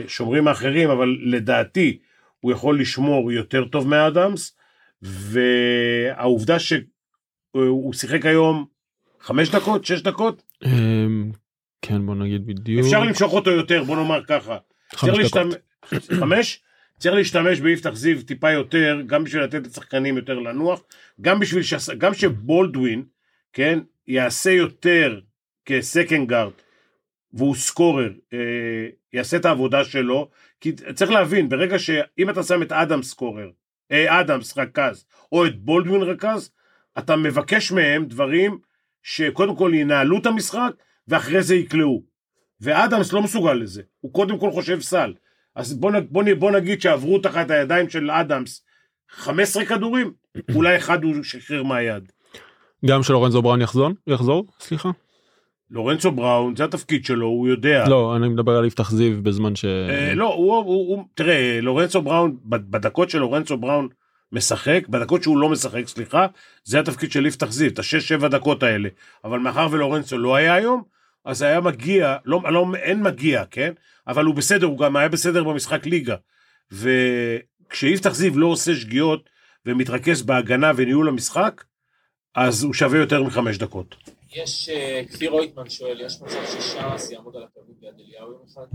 השומרים 0.06 0.48
האחרים, 0.48 0.90
אבל 0.90 1.18
לדעתי 1.24 1.98
הוא 2.40 2.52
יכול 2.52 2.80
לשמור 2.80 3.32
יותר 3.32 3.66
טוב 3.66 3.88
מאדמס, 3.88 4.58
והעובדה 5.02 6.60
שהוא 6.60 7.94
שיחק 7.94 8.26
היום 8.26 8.66
חמש 9.20 9.50
דקות, 9.50 9.86
שש 9.86 10.02
דקות, 10.02 10.44
אמ, 10.66 11.32
כן 11.82 12.06
בוא 12.06 12.16
נגיד 12.16 12.46
בדיוק. 12.46 12.86
אפשר 12.86 13.04
למשוך 13.04 13.34
אותו 13.34 13.52
יותר, 13.52 13.84
בוא 13.84 13.96
נאמר 13.96 14.24
ככה. 14.24 14.58
חמש 14.96 15.12
צריך 15.12 15.28
דקות. 15.36 15.46
להשתמש- 15.92 16.20
חמש? 16.20 16.62
צריך 17.00 17.16
להשתמש 17.16 17.60
ביפתח 17.60 17.94
זיו 17.94 18.24
טיפה 18.24 18.52
יותר, 18.52 19.02
גם 19.08 19.24
בשביל 19.24 19.44
לתת 19.44 19.68
לשחקנים 19.68 20.18
יותר 20.18 20.40
לנוח, 20.40 20.82
גם 21.22 21.40
בשביל 21.40 21.64
ש... 21.64 21.90
גם 21.90 22.14
שבולדווין, 22.14 23.04
כן, 23.54 23.80
יעשה 24.08 24.52
יותר 24.52 25.20
כסקנד 25.66 26.28
גארד, 26.28 26.52
והוא 27.34 27.56
סקורר, 27.56 28.12
אה, 28.34 28.40
יעשה 29.14 29.38
את 29.38 29.46
העבודה 29.46 29.84
שלו, 29.86 30.30
כי 30.62 30.72
צריך 30.74 31.12
להבין, 31.12 31.50
ברגע 31.50 31.80
שאם 31.80 32.30
אתה 32.30 32.44
שם 32.44 32.62
את 32.62 32.72
אדם 32.72 33.04
סקורר, 33.04 33.50
אה, 33.92 34.22
אדמס 34.22 34.58
רכז, 34.58 35.06
או 35.32 35.46
את 35.46 35.60
בולדווין 35.60 36.02
רכז, 36.02 36.52
אתה 36.98 37.16
מבקש 37.16 37.72
מהם 37.72 38.06
דברים 38.06 38.58
שקודם 39.04 39.56
כל 39.56 39.72
ינהלו 39.76 40.18
את 40.18 40.26
המשחק, 40.26 40.72
ואחרי 41.08 41.44
זה 41.44 41.56
יקלעו. 41.56 42.04
ואדמס 42.62 43.14
לא 43.14 43.22
מסוגל 43.22 43.54
לזה, 43.54 43.82
הוא 44.00 44.14
קודם 44.14 44.38
כל 44.40 44.52
חושב 44.52 44.82
סל. 44.82 45.14
אז 45.56 45.74
בוא, 45.74 45.92
בוא, 46.10 46.24
בוא 46.40 46.52
נגיד 46.52 46.82
שעברו 46.82 47.20
תחת 47.20 47.52
הידיים 47.52 47.90
של 47.90 48.12
אדמס 48.12 48.66
15 49.10 49.66
כדורים, 49.66 50.12
אולי 50.56 50.78
אחד 50.78 51.04
הוא 51.04 51.24
שחרר 51.24 51.64
מהיד. 51.64 52.12
גם 52.86 53.04
שלורנזו 53.04 53.42
בראון 53.42 53.62
יחזור? 53.62 53.90
יחזור? 54.08 54.46
סליחה. 54.60 54.90
לורנצו 55.72 56.12
בראון, 56.12 56.56
זה 56.56 56.64
התפקיד 56.64 57.06
שלו, 57.06 57.26
הוא 57.28 57.48
יודע. 57.48 57.90
לא 57.90 58.16
אני 58.16 58.30
מדבר 58.30 58.52
על 58.58 58.66
יפתח 58.66 58.92
זיו 58.92 59.24
בזמן 59.24 59.56
ש... 59.56 59.66
אה, 59.66 60.14
לא, 60.16 60.34
הוא, 60.34 60.56
הוא, 60.56 60.66
הוא, 60.66 61.04
תראה, 61.14 61.60
לורנצו 61.62 62.02
בראון, 62.02 62.38
בד- 62.46 62.72
בדקות 62.72 63.10
שלורנצו 63.10 63.58
בראון 63.58 63.88
משחק, 64.32 64.84
בדקות 64.90 65.24
שהוא 65.24 65.38
לא 65.38 65.50
משחק, 65.50 65.88
סליחה, 65.88 66.28
זה 66.64 66.80
התפקיד 66.80 67.12
של 67.12 67.26
יפתח 67.26 67.52
זיו, 67.52 67.68
את 67.68 67.80
השש-שבע 67.80 68.28
דקות 68.28 68.64
האלה. 68.64 68.90
אבל 69.24 69.40
מאחר 69.40 69.68
ולורנצו 69.72 70.18
לא 70.18 70.36
היה 70.36 70.54
היום, 70.54 70.84
אז 71.28 71.42
היה 71.42 71.62
מגיע, 71.62 72.18
לא, 72.26 72.42
לא, 72.50 72.66
אין 72.76 73.04
מגיע, 73.04 73.44
כן? 73.52 73.74
אבל 74.08 74.26
הוא 74.26 74.36
בסדר, 74.36 74.66
הוא 74.66 74.78
גם 74.78 74.96
היה 74.96 75.10
בסדר 75.10 75.44
במשחק 75.44 75.86
ליגה. 75.86 76.16
וכשיפתח 76.72 78.14
זיו 78.14 78.40
לא 78.40 78.46
עושה 78.46 78.76
שגיאות 78.76 79.30
ומתרכז 79.66 80.22
בהגנה 80.22 80.72
וניהול 80.76 81.08
המשחק, 81.08 81.64
אז 82.36 82.64
הוא 82.64 82.74
שווה 82.74 83.00
יותר 83.00 83.24
מחמש 83.24 83.58
דקות. 83.58 83.96
יש, 84.36 84.70
אה, 84.70 85.02
כפיר 85.12 85.32
רויטמן 85.32 85.70
שואל, 85.70 86.02
יש 86.02 86.22
מצב 86.22 86.46
ששרס 86.46 87.12
יעמוד 87.12 87.36
על 87.36 87.44
הקווים 87.44 87.76
ביד 87.80 87.94
אליהו 88.00 88.32
יום 88.32 88.42
אחד? 88.54 88.68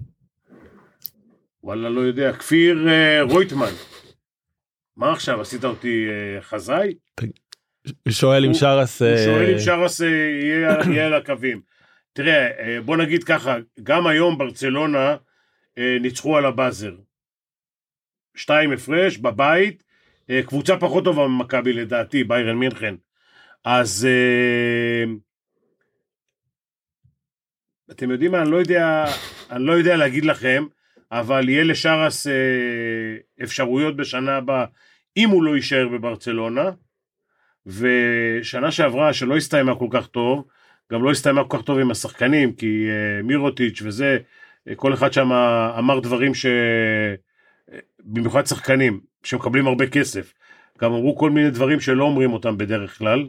וואלה, 1.62 1.88
לא 1.88 2.00
יודע. 2.00 2.32
כפיר 2.32 2.88
אה, 2.88 3.22
רויטמן. 3.22 3.72
מה 4.96 5.12
עכשיו, 5.12 5.40
עשית 5.40 5.64
אותי 5.64 6.06
אה, 6.08 6.42
חזאי? 6.42 6.94
שואל 8.08 8.44
אם 8.44 8.54
שרס... 8.54 9.02
הוא 9.02 9.16
שואל 9.24 9.52
אם 9.52 9.58
שרס 9.58 10.00
יהיה 10.00 11.06
על 11.06 11.14
הקווים. 11.14 11.71
תראה, 12.12 12.50
אה, 12.58 12.80
בוא 12.80 12.96
נגיד 12.96 13.24
ככה, 13.24 13.56
גם 13.82 14.06
היום 14.06 14.38
ברצלונה 14.38 15.16
אה, 15.78 15.96
ניצחו 16.00 16.36
על 16.36 16.46
הבאזר. 16.46 16.94
שתיים 18.34 18.72
הפרש 18.72 19.16
בבית, 19.16 19.82
אה, 20.30 20.42
קבוצה 20.46 20.76
פחות 20.76 21.04
טובה 21.04 21.28
ממכבי 21.28 21.72
לדעתי, 21.72 22.24
ביירן 22.24 22.56
מינכן. 22.56 22.94
אז 23.64 24.08
אתם 27.90 28.10
יודעים 28.10 28.32
מה, 28.32 28.42
אני 28.42 28.50
לא 28.50 28.56
יודע, 28.56 29.04
אני 29.50 29.64
לא 29.64 29.72
יודע 29.72 29.96
להגיד 29.96 30.24
לכם, 30.24 30.66
אבל 31.12 31.48
יהיה 31.48 31.64
לשרס 31.64 32.26
אפשרויות 33.42 33.96
בשנה 33.96 34.36
הבאה, 34.36 34.64
אם 35.16 35.28
הוא 35.28 35.42
לא 35.42 35.56
יישאר 35.56 35.88
בברצלונה. 35.88 36.70
ושנה 37.66 38.70
שעברה 38.70 39.12
שלא 39.12 39.36
הסתיימה 39.36 39.74
כל 39.74 39.88
כך 39.90 40.06
טוב, 40.06 40.44
גם 40.92 41.04
לא 41.04 41.10
הסתיימה 41.10 41.44
כל 41.44 41.56
כך 41.56 41.64
טוב 41.64 41.78
עם 41.78 41.90
השחקנים, 41.90 42.52
כי 42.52 42.86
uh, 42.88 43.26
מירוטיץ' 43.26 43.82
וזה, 43.82 44.18
uh, 44.68 44.74
כל 44.74 44.94
אחד 44.94 45.12
שם 45.12 45.32
אמר 45.78 46.00
דברים 46.00 46.34
ש... 46.34 46.46
אה, 47.72 47.78
במיוחד 48.04 48.46
שחקנים 48.46 49.00
שמקבלים 49.22 49.66
הרבה 49.66 49.86
כסף, 49.86 50.34
גם 50.78 50.92
אמרו 50.92 51.16
כל 51.16 51.30
מיני 51.30 51.50
דברים 51.50 51.80
שלא 51.80 52.04
אומרים 52.04 52.32
אותם 52.32 52.58
בדרך 52.58 52.98
כלל, 52.98 53.28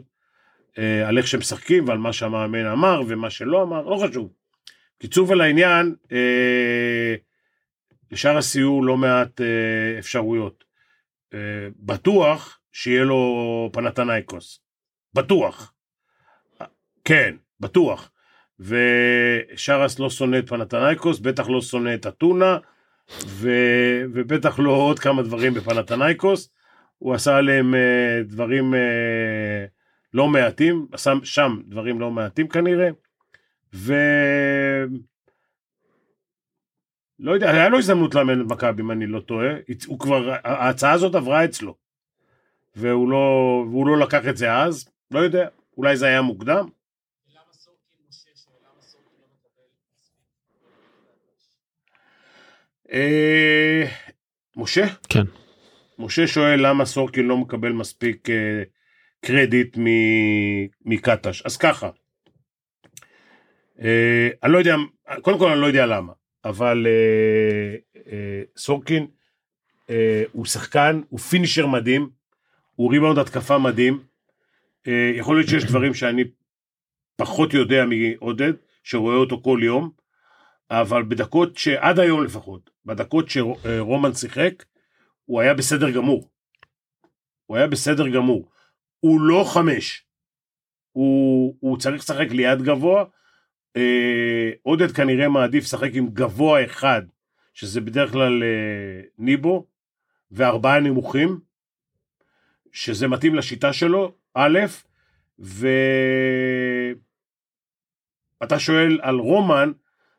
אה, 0.78 1.08
על 1.08 1.18
איך 1.18 1.26
שהם 1.26 1.40
משחקים 1.40 1.88
ועל 1.88 1.98
מה 1.98 2.12
שהמאמן 2.12 2.66
אמר 2.66 3.02
ומה 3.08 3.30
שלא 3.30 3.62
אמר, 3.62 3.82
לא 3.82 4.06
חשוב. 4.08 4.32
קיצור 4.98 5.30
ולעניין, 5.30 5.94
אה, 6.12 7.14
לשאר 8.10 8.36
הסיור 8.36 8.84
לא 8.84 8.96
מעט 8.96 9.40
אה, 9.40 9.98
אפשרויות. 9.98 10.64
אה, 11.34 11.38
בטוח 11.76 12.60
שיהיה 12.72 13.04
לו 13.04 13.70
פנתנייקוס. 13.72 14.60
בטוח. 15.14 15.72
כן, 17.04 17.36
בטוח. 17.60 18.10
ושרס 18.60 19.98
לא 19.98 20.10
שונא 20.10 20.38
את 20.38 20.48
פנתנייקוס, 20.48 21.18
בטח 21.18 21.48
לא 21.48 21.60
שונא 21.60 21.94
את 21.94 22.06
אתונה, 22.06 22.58
ו... 23.26 23.50
ובטח 24.12 24.58
לא 24.58 24.70
עוד 24.70 24.98
כמה 24.98 25.22
דברים 25.22 25.54
בפנתנייקוס. 25.54 26.50
הוא 26.98 27.14
עשה 27.14 27.36
עליהם 27.36 27.74
אה, 27.74 28.22
דברים 28.24 28.74
אה, 28.74 29.64
לא 30.14 30.28
מעטים, 30.28 30.86
עשה 30.92 31.12
שם 31.24 31.60
דברים 31.66 32.00
לא 32.00 32.10
מעטים 32.10 32.48
כנראה, 32.48 32.88
ו... 33.74 33.94
לא 37.18 37.32
יודע, 37.32 37.50
היה 37.50 37.68
לו 37.68 37.78
הזדמנות 37.78 38.14
לאמן 38.14 38.40
את 38.40 38.46
מכבי 38.46 38.82
אם 38.82 38.90
אני 38.90 39.06
לא 39.06 39.20
טועה, 39.20 39.48
הוא 39.86 39.98
כבר, 39.98 40.34
ההצעה 40.44 40.92
הזאת 40.92 41.14
עברה 41.14 41.44
אצלו, 41.44 41.76
והוא 42.76 43.10
לא, 43.10 43.16
והוא 43.70 43.86
לא 43.86 43.98
לקח 43.98 44.28
את 44.28 44.36
זה 44.36 44.52
אז, 44.52 44.88
לא 45.10 45.18
יודע, 45.18 45.48
אולי 45.76 45.96
זה 45.96 46.06
היה 46.06 46.22
מוקדם, 46.22 46.68
למה 47.34 47.52
סורקין 47.52 47.98
משה 48.08 48.30
שואל 48.34 48.56
למה 48.60 48.82
סורקין 48.82 49.14
לא 49.20 49.26
מקבל 49.34 49.64
מספיק? 49.98 50.22
אה, 52.92 53.84
משה? 54.56 54.86
כן. 55.08 55.24
משה 55.98 56.26
שואל 56.26 56.66
למה 56.66 56.84
סורקין 56.84 57.26
לא 57.26 57.36
מקבל 57.36 57.72
מספיק 57.72 58.30
אה, 58.30 58.62
קרדיט 59.20 59.78
מקטש. 60.84 61.42
אז 61.42 61.56
ככה, 61.56 61.90
אה, 63.82 64.28
אני 64.42 64.52
לא 64.52 64.58
יודע, 64.58 64.76
קודם 65.22 65.38
כל 65.38 65.50
אני 65.50 65.60
לא 65.60 65.66
יודע 65.66 65.86
למה, 65.86 66.12
אבל 66.44 66.86
אה, 66.86 67.76
אה, 68.12 68.42
סורקין 68.56 69.06
אה, 69.90 70.22
הוא 70.32 70.46
שחקן, 70.46 71.00
הוא 71.08 71.20
פינישר 71.20 71.66
מדהים, 71.66 72.10
הוא 72.74 72.92
ריבאונד 72.92 73.18
התקפה 73.18 73.58
מדהים. 73.58 74.02
אה, 74.86 75.12
יכול 75.14 75.36
להיות 75.36 75.48
שיש 75.48 75.64
דברים 75.64 75.94
שאני 75.94 76.24
פחות 77.16 77.54
יודע 77.54 77.84
מעודד, 77.84 78.52
שרואה 78.82 79.16
אותו 79.16 79.40
כל 79.44 79.60
יום, 79.62 79.90
אבל 80.70 81.02
בדקות 81.02 81.56
שעד 81.56 81.98
היום 81.98 82.24
לפחות, 82.24 82.70
בדקות 82.84 83.28
שרומן 83.28 84.14
שיחק, 84.14 84.64
הוא 85.24 85.40
היה 85.40 85.54
בסדר 85.54 85.90
גמור. 85.90 86.30
הוא 87.46 87.56
היה 87.56 87.66
בסדר 87.66 88.08
גמור. 88.08 88.50
הוא 89.00 89.20
לא 89.20 89.44
חמש. 89.54 90.06
הוא, 90.92 91.56
הוא 91.60 91.78
צריך 91.78 92.02
לשחק 92.02 92.30
ליד 92.30 92.62
גבוה. 92.62 93.04
אה, 93.76 94.50
עודד 94.62 94.92
כנראה 94.92 95.28
מעדיף 95.28 95.64
לשחק 95.64 95.90
עם 95.94 96.08
גבוה 96.08 96.64
אחד, 96.64 97.02
שזה 97.54 97.80
בדרך 97.80 98.12
כלל 98.12 98.42
אה, 98.42 99.00
ניבו, 99.18 99.66
וארבעה 100.30 100.80
נמוכים, 100.80 101.40
שזה 102.72 103.08
מתאים 103.08 103.34
לשיטה 103.34 103.72
שלו, 103.72 104.14
א', 104.34 104.58
ואתה 105.38 105.98
שואל 108.58 108.98
על 109.02 109.16
רומן, 109.16 109.72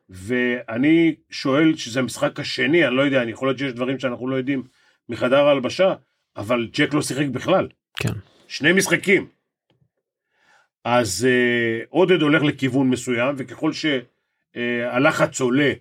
ואני 0.08 1.14
שואל 1.30 1.76
שזה 1.76 2.00
המשחק 2.00 2.40
השני, 2.40 2.86
אני 2.86 2.96
לא 2.96 3.02
יודע, 3.02 3.22
אני 3.22 3.30
יכול 3.30 3.48
להיות 3.48 3.58
שיש 3.58 3.72
דברים 3.72 3.98
שאנחנו 3.98 4.28
לא 4.28 4.36
יודעים 4.36 4.62
מחדר 5.08 5.46
ההלבשה, 5.46 5.94
אבל 6.36 6.68
ג'ק 6.72 6.94
לא 6.94 7.02
שיחק 7.02 7.26
בכלל. 7.26 7.68
כן. 8.00 8.12
שני 8.48 8.72
משחקים. 8.72 9.26
אז 10.84 11.28
אה, 11.30 11.84
עודד 11.88 12.22
הולך 12.22 12.42
לכיוון 12.42 12.90
מסוים, 12.90 13.34
וככל 13.38 13.70
שהלחץ 13.72 15.40
עולה, 15.40 15.72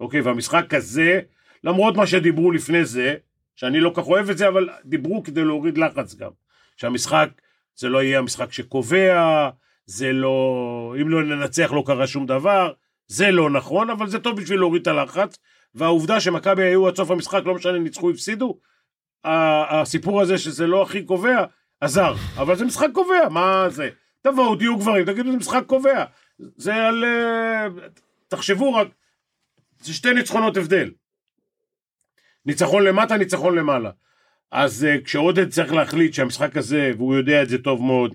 אוקיי, 0.00 0.20
והמשחק 0.20 0.74
הזה, 0.74 1.20
למרות 1.64 1.96
מה 1.96 2.06
שדיברו 2.06 2.52
לפני 2.52 2.84
זה, 2.84 3.14
שאני 3.56 3.80
לא 3.80 3.92
כך 3.94 4.06
אוהב 4.06 4.30
את 4.30 4.38
זה, 4.38 4.48
אבל 4.48 4.68
דיברו 4.84 5.22
כדי 5.22 5.44
להוריד 5.44 5.78
לחץ 5.78 6.14
גם. 6.14 6.30
שהמשחק, 6.76 7.28
זה 7.76 7.88
לא 7.88 8.02
יהיה 8.02 8.18
המשחק 8.18 8.52
שקובע, 8.52 9.50
זה 9.86 10.12
לא, 10.12 10.96
אם 11.00 11.08
לא 11.08 11.22
ננצח 11.22 11.72
לא 11.72 11.82
קרה 11.86 12.06
שום 12.06 12.26
דבר, 12.26 12.72
זה 13.06 13.30
לא 13.30 13.50
נכון, 13.50 13.90
אבל 13.90 14.08
זה 14.08 14.18
טוב 14.18 14.40
בשביל 14.40 14.58
להוריד 14.58 14.82
את 14.82 14.86
הלחץ, 14.86 15.38
והעובדה 15.74 16.20
שמכבי 16.20 16.62
היו 16.62 16.88
עד 16.88 16.96
סוף 16.96 17.10
המשחק, 17.10 17.42
לא 17.44 17.54
משנה, 17.54 17.78
ניצחו, 17.78 18.10
הפסידו, 18.10 18.58
הסיפור 19.24 20.20
הזה 20.20 20.38
שזה 20.38 20.66
לא 20.66 20.82
הכי 20.82 21.02
קובע, 21.02 21.44
עזר. 21.80 22.14
אבל 22.36 22.56
זה 22.56 22.64
משחק 22.64 22.88
קובע, 22.92 23.28
מה 23.30 23.66
זה? 23.68 23.88
תבואו, 24.22 24.56
תהיו 24.56 24.76
גברים, 24.76 25.04
תגידו 25.06 25.30
זה 25.30 25.36
משחק 25.36 25.62
קובע. 25.66 26.04
זה 26.38 26.74
על... 26.74 27.04
אה, 27.04 27.66
תחשבו 28.28 28.74
רק, 28.74 28.88
זה 29.80 29.94
שתי 29.94 30.14
ניצחונות 30.14 30.56
הבדל. 30.56 30.90
ניצחון 32.46 32.84
למטה, 32.84 33.16
ניצחון 33.16 33.54
למעלה. 33.54 33.90
אז 34.50 34.86
uh, 34.86 35.04
כשעודד 35.04 35.48
צריך 35.48 35.72
להחליט 35.72 36.14
שהמשחק 36.14 36.56
הזה, 36.56 36.92
והוא 36.96 37.14
יודע 37.14 37.42
את 37.42 37.48
זה 37.48 37.58
טוב 37.58 37.82
מאוד, 37.82 38.14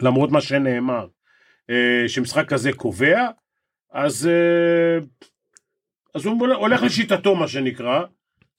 למרות 0.00 0.30
מה 0.30 0.40
שנאמר, 0.40 1.06
uh, 1.70 2.08
שמשחק 2.08 2.48
כזה 2.48 2.72
קובע, 2.72 3.28
אז, 3.94 4.28
uh, 4.28 5.26
אז 6.14 6.26
הוא 6.26 6.46
הולך 6.54 6.82
לשיטתו 6.82 7.36
מה 7.36 7.48
שנקרא, 7.48 8.02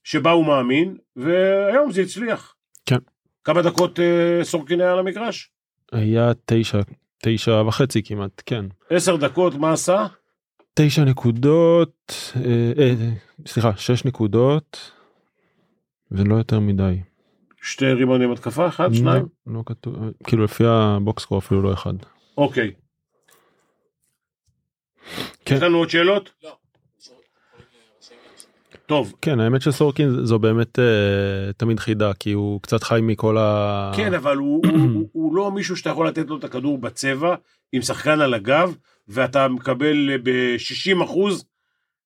שבה 0.04 0.32
הוא 0.32 0.46
מאמין, 0.46 0.98
והיום 1.16 1.92
זה 1.92 2.02
הצליח. 2.02 2.56
כן. 2.86 2.98
כמה 3.44 3.62
דקות 3.62 4.00
uh, 4.00 4.44
סורקין 4.44 4.82
היה 4.82 4.92
על 4.92 5.00
המגרש? 5.00 5.50
היה 5.92 6.32
תשע, 6.46 6.80
תשע 7.24 7.62
וחצי 7.68 8.04
כמעט, 8.04 8.42
כן. 8.46 8.66
עשר 8.90 9.16
דקות, 9.16 9.56
מה 9.56 9.74
עשה? 9.74 10.06
תשע 10.74 11.04
נקודות, 11.04 12.14
אה, 12.36 12.72
אה, 12.78 12.94
סליחה, 13.46 13.72
שש 13.78 14.06
נקודות, 14.06 14.92
ולא 16.12 16.36
יותר 16.36 16.60
מדי. 16.60 17.02
שתי 17.62 17.86
ריבאונדים 17.86 18.32
התקפה, 18.32 18.68
אחד, 18.68 18.94
שניים? 18.94 19.26
לא, 19.48 19.54
לא 19.54 19.64
כתוב, 19.66 19.96
כאילו 20.24 20.44
לפי 20.44 20.64
הבוקסקור 20.68 21.38
אפילו 21.38 21.62
לא 21.62 21.74
אחד. 21.74 21.94
אוקיי. 22.38 22.72
כן. 25.46 25.56
יש 25.56 25.62
לנו 25.62 25.78
עוד 25.78 25.90
שאלות? 25.90 26.32
לא. 26.44 26.56
טוב. 28.86 29.14
כן, 29.22 29.40
האמת 29.40 29.62
שסורקין 29.62 30.10
זו 30.10 30.40
באמת 30.40 30.80
אה, 30.80 31.54
תמיד 31.58 31.80
חידה, 31.80 32.14
כי 32.14 32.32
הוא 32.32 32.62
קצת 32.62 32.84
חי 32.84 33.00
מכל 33.04 33.38
ה... 33.38 33.92
כן, 33.96 34.14
אבל 34.14 34.38
הוא, 34.38 34.62
הוא, 34.66 34.80
הוא, 34.94 35.10
הוא 35.12 35.36
לא 35.36 35.52
מישהו 35.52 35.78
שאתה 35.78 35.90
יכול 35.90 36.08
לתת 36.08 36.28
לו 36.28 36.38
את 36.38 36.44
הכדור 36.44 36.78
בצבע 36.78 37.36
עם 37.72 37.82
שחקן 37.82 38.22
על 38.22 38.34
הגב, 38.34 38.76
ואתה 39.08 39.48
מקבל 39.48 40.18
ב-60 40.24 41.04
אחוז 41.04 41.46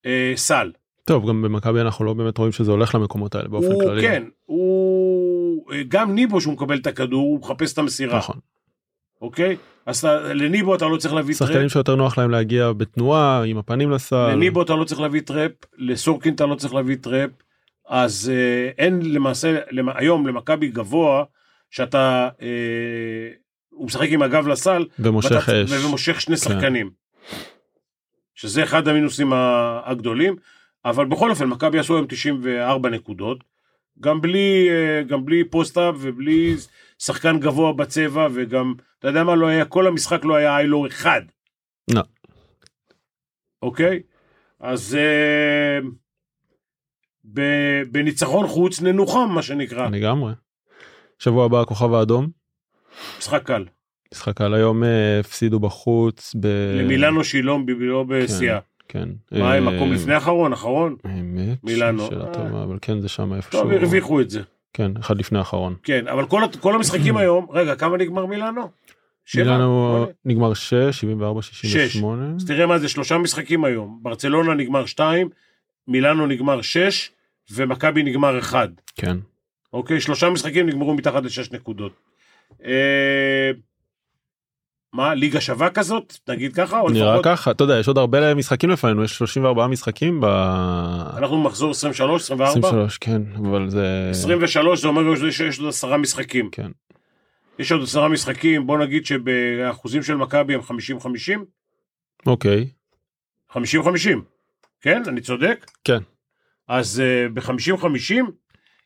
אה, 0.06 0.34
סל. 0.36 0.72
טוב, 1.06 1.30
גם 1.30 1.42
במכבי 1.42 1.82
אנחנו 1.82 2.06
לא 2.06 2.14
באמת 2.14 2.38
רואים 2.38 2.52
שזה 2.52 2.72
הולך 2.72 2.96
למקומות 2.96 3.36
האלה 3.36 3.48
באופן 3.48 3.72
הוא, 3.72 3.84
כללי. 3.84 4.02
כן, 4.02 4.24
הוא... 4.46 5.72
אה, 5.72 5.82
גם 5.88 6.16
ניבו 6.16 6.42
שהוא 6.42 6.54
מקבל 6.54 6.78
את 6.78 6.88
הכדור, 6.88 7.22
הוא 7.22 7.40
מחפש 7.40 7.74
את 7.74 7.78
המסירה, 7.78 8.18
נכון. 8.18 8.40
אוקיי? 9.22 9.58
אז 9.90 10.06
לניבו 10.34 10.76
אתה 10.76 10.86
לא 10.86 10.98
צריך 10.98 11.14
להביא 11.14 11.36
trap, 11.36 11.50
שחקנים 11.50 11.70
שיותר 11.70 11.96
נוח 11.96 12.18
להם 12.18 12.30
להגיע 12.32 12.72
בתנועה, 12.72 13.44
עם 13.44 13.58
הפנים 13.58 13.92
לסל. 13.92 14.30
לניבו 14.32 14.62
אתה 14.62 14.76
לא 14.76 14.84
צריך 14.84 15.02
להביא 15.02 15.22
trap, 15.22 15.52
לסורקין 15.78 16.34
אתה 16.34 16.46
לא 16.46 16.56
צריך 16.56 16.74
להביא 16.74 16.96
trap, 17.02 17.30
אז 17.90 18.32
אה, 18.34 18.70
אין 18.78 19.14
למעשה, 19.14 19.58
למ, 19.72 19.90
היום 19.96 20.28
למכבי 20.28 20.68
גבוה, 20.68 21.24
שאתה, 21.72 22.30
אה, 22.42 22.48
הוא 23.70 23.86
משחק 23.86 24.08
עם 24.10 24.22
הגב 24.22 24.48
לסל, 24.48 24.86
ומושך 25.00 25.32
ואתה- 25.32 25.64
אש. 25.64 25.72
ומושך 25.86 26.22
שני 26.22 26.38
כן. 26.38 26.42
שחקנים. 26.42 26.90
שזה 28.36 28.64
אחד 28.64 28.88
המינוסים 28.88 29.32
הגדולים, 29.86 30.36
אבל 30.86 31.06
בכל 31.06 31.30
אופן, 31.30 31.46
מכבי 31.46 31.80
עשו 31.80 31.96
היום 31.96 32.06
94 32.08 32.90
נקודות, 32.90 33.44
גם 34.00 34.22
בלי, 34.22 34.68
אה, 34.70 35.04
גם 35.04 35.26
בלי 35.26 35.44
פוסט-אפ 35.44 35.96
ובלי 36.00 36.56
שחקן 37.00 37.40
גבוה 37.40 37.74
בצבע, 37.74 38.28
וגם, 38.34 38.74
אתה 39.00 39.08
יודע 39.08 39.24
מה, 39.24 39.36
לא 39.36 39.48
היה, 39.48 39.66
כל 39.66 39.88
המשחק 39.88 40.26
לא 40.26 40.36
היה 40.36 40.60
איילו 40.60 40.88
אחד. 40.88 41.22
לא. 41.94 42.02
אוקיי? 43.62 44.00
אז 44.60 44.96
אה, 44.96 45.80
ב- 47.34 47.84
בניצחון 47.92 48.48
חוץ 48.48 48.82
ננוחם, 48.82 49.30
מה 49.36 49.42
שנקרא, 49.42 49.90
לגמרי. 49.90 50.34
שבוע 51.20 51.46
הבא 51.46 51.62
הכוכב 51.62 51.94
האדום. 51.94 52.28
משחק 53.20 53.44
קל. 53.44 53.66
משחק 54.14 54.42
על 54.42 54.54
היום 54.54 54.84
אה, 54.84 55.20
הפסידו 55.20 55.60
בחוץ. 55.60 56.36
ב... 56.40 56.48
למילאנו 56.80 57.24
שילום, 57.24 57.66
לא 57.80 58.06
בשיאה. 58.08 58.60
כן. 58.88 59.10
מה, 59.32 59.54
הם 59.54 59.68
אה, 59.68 59.76
מקום 59.76 59.92
לפני 59.92 60.14
האחרון, 60.14 60.54
אחרון? 60.54 60.96
האמת, 61.04 61.64
מילאנו. 61.64 62.08
שאלה 62.08 62.28
אה. 62.28 62.34
טובה, 62.34 62.64
אבל 62.64 62.78
כן 62.82 63.00
זה 63.00 63.10
שם 63.10 63.34
איפשהו. 63.34 63.62
טוב, 63.62 63.72
הרוויחו 63.72 64.22
את 64.22 64.30
זה. 64.30 64.42
כן, 64.74 64.92
אחד 65.00 65.20
לפני 65.20 65.40
האחרון. 65.40 65.76
כן, 65.84 66.08
אבל 66.08 66.26
כל, 66.26 66.42
כל 66.60 66.76
המשחקים 66.76 67.18
היום, 67.22 67.48
רגע, 67.52 67.76
כמה 67.76 67.98
נגמר 67.98 68.26
מילאנו? 68.26 68.70
מילאנו? 69.36 70.08
נגמר 70.26 70.54
6, 70.54 70.74
74, 70.74 71.42
68. 71.42 72.36
אז 72.36 72.46
תראה 72.46 72.66
מה 72.66 72.80
זה, 72.80 72.90
שלושה 72.90 73.18
משחקים 73.18 73.66
היום. 73.66 74.00
ברצלונה 74.02 74.54
נגמר 74.54 74.86
שתיים, 74.86 75.30
מילאנו 75.88 76.28
נגמר 76.28 76.62
שש, 76.62 77.12
ומכבי 77.52 78.04
נגמר 78.04 78.40
אחד. 78.40 78.70
כן. 78.96 79.18
אוקיי, 79.74 80.02
שלושה 80.02 80.30
משחקים 80.30 80.70
נגמרו 80.70 80.94
מתחת 80.94 81.24
לשש 81.24 81.52
נקודות. 81.52 81.92
אה, 82.66 83.52
מה, 84.94 85.14
ליגה 85.14 85.42
שווה 85.42 85.70
כזאת? 85.70 86.18
נגיד 86.28 86.54
ככה? 86.54 86.80
או 86.80 86.90
נראה 86.90 87.14
לפחות- 87.16 87.26
ככה, 87.26 87.52
אתה 87.52 87.64
יודע, 87.64 87.80
יש 87.80 87.88
עוד 87.88 87.98
הרבה 87.98 88.34
משחקים 88.34 88.70
לפנינו, 88.70 89.04
יש 89.04 89.18
34 89.18 89.68
משחקים 89.68 90.22
ב... 90.22 90.26
אנחנו 91.18 91.44
במחזור 91.44 91.72
23, 91.72 92.22
24? 92.22 92.50
23, 92.68 92.98
כן, 92.98 93.22
אבל 93.36 93.70
זה... 93.70 94.08
23 94.12 94.82
זה 94.82 94.88
אומר 94.88 95.32
שיש 95.32 95.60
עוד 95.60 95.70
עשרה 95.70 95.98
משחקים. 95.98 96.50
כן. 96.52 96.72
יש 97.60 97.72
עוד 97.72 97.84
עשרה 97.84 98.10
משחקים, 98.10 98.68
בוא 98.68 98.78
נגיד 98.78 99.06
שבאחוזים 99.06 100.04
של 100.04 100.16
מכבי 100.16 100.54
הם 100.54 100.62
50-50? 100.62 101.40
אוקיי, 102.26 102.70
50-50, 103.52 103.58
כן? 104.82 105.02
אני 105.08 105.22
צודק? 105.22 105.72
כן. 105.84 106.00
אז 106.68 107.02
uh, 107.02 107.34
ב-50-50, 107.34 108.14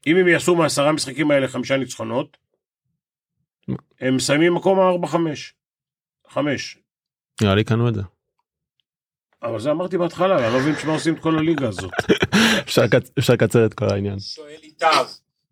אם 0.07 0.17
הם 0.17 0.27
יעשו 0.27 0.55
מהעשרה 0.55 0.91
משחקים 0.91 1.31
האלה 1.31 1.47
חמישה 1.47 1.77
ניצחונות, 1.77 2.37
הם 4.01 4.15
מסיימים 4.15 4.53
מקום 4.53 4.79
ה-4-5. 4.79 5.15
5. 6.33 6.77
נראה 7.41 7.55
לי 7.55 7.63
קנו 7.63 7.89
את 7.89 7.95
זה. 7.95 8.01
אבל 9.43 9.59
זה 9.59 9.71
אמרתי 9.71 9.97
בהתחלה, 9.97 10.35
אני 10.45 10.53
לא 10.53 10.59
מבין 10.59 10.73
בשביל 10.73 10.87
מה 10.87 10.93
עושים 10.93 11.13
את 11.15 11.19
כל 11.19 11.37
הליגה 11.37 11.67
הזאת. 11.67 11.91
אפשר 12.65 12.81
לקצ- 12.81 13.11
אפשר 13.19 13.33
לקצר 13.33 13.65
את 13.65 13.73
כל 13.73 13.85
העניין. 13.85 14.19
שואל 14.19 14.59
איתיו, 14.63 15.07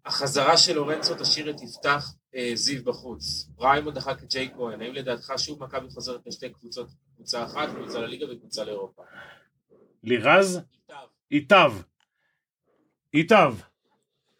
החזרה 0.05 0.57
של 0.57 0.75
לורנצו 0.75 1.15
תשאיר 1.15 1.49
את 1.49 1.61
יפתח 1.61 2.13
אה, 2.35 2.51
זיו 2.53 2.83
בחוץ. 2.83 3.49
ריימונד 3.59 3.95
דחק 3.95 4.23
את 4.23 4.29
ג'ייק 4.33 4.49
כהן, 4.57 4.81
האם 4.81 4.93
לדעתך 4.93 5.33
שוב 5.37 5.63
מכבי 5.63 5.89
חוזרת 5.89 6.21
לשתי 6.27 6.49
קבוצות, 6.49 6.87
קבוצה 7.15 7.43
אחת, 7.43 7.69
קבוצה 7.75 7.99
לליגה 7.99 8.25
וקבוצה 8.31 8.63
לאירופה? 8.63 9.01
לירז, 10.03 10.61
איתיו. 11.31 11.73
ייטב. 13.13 13.53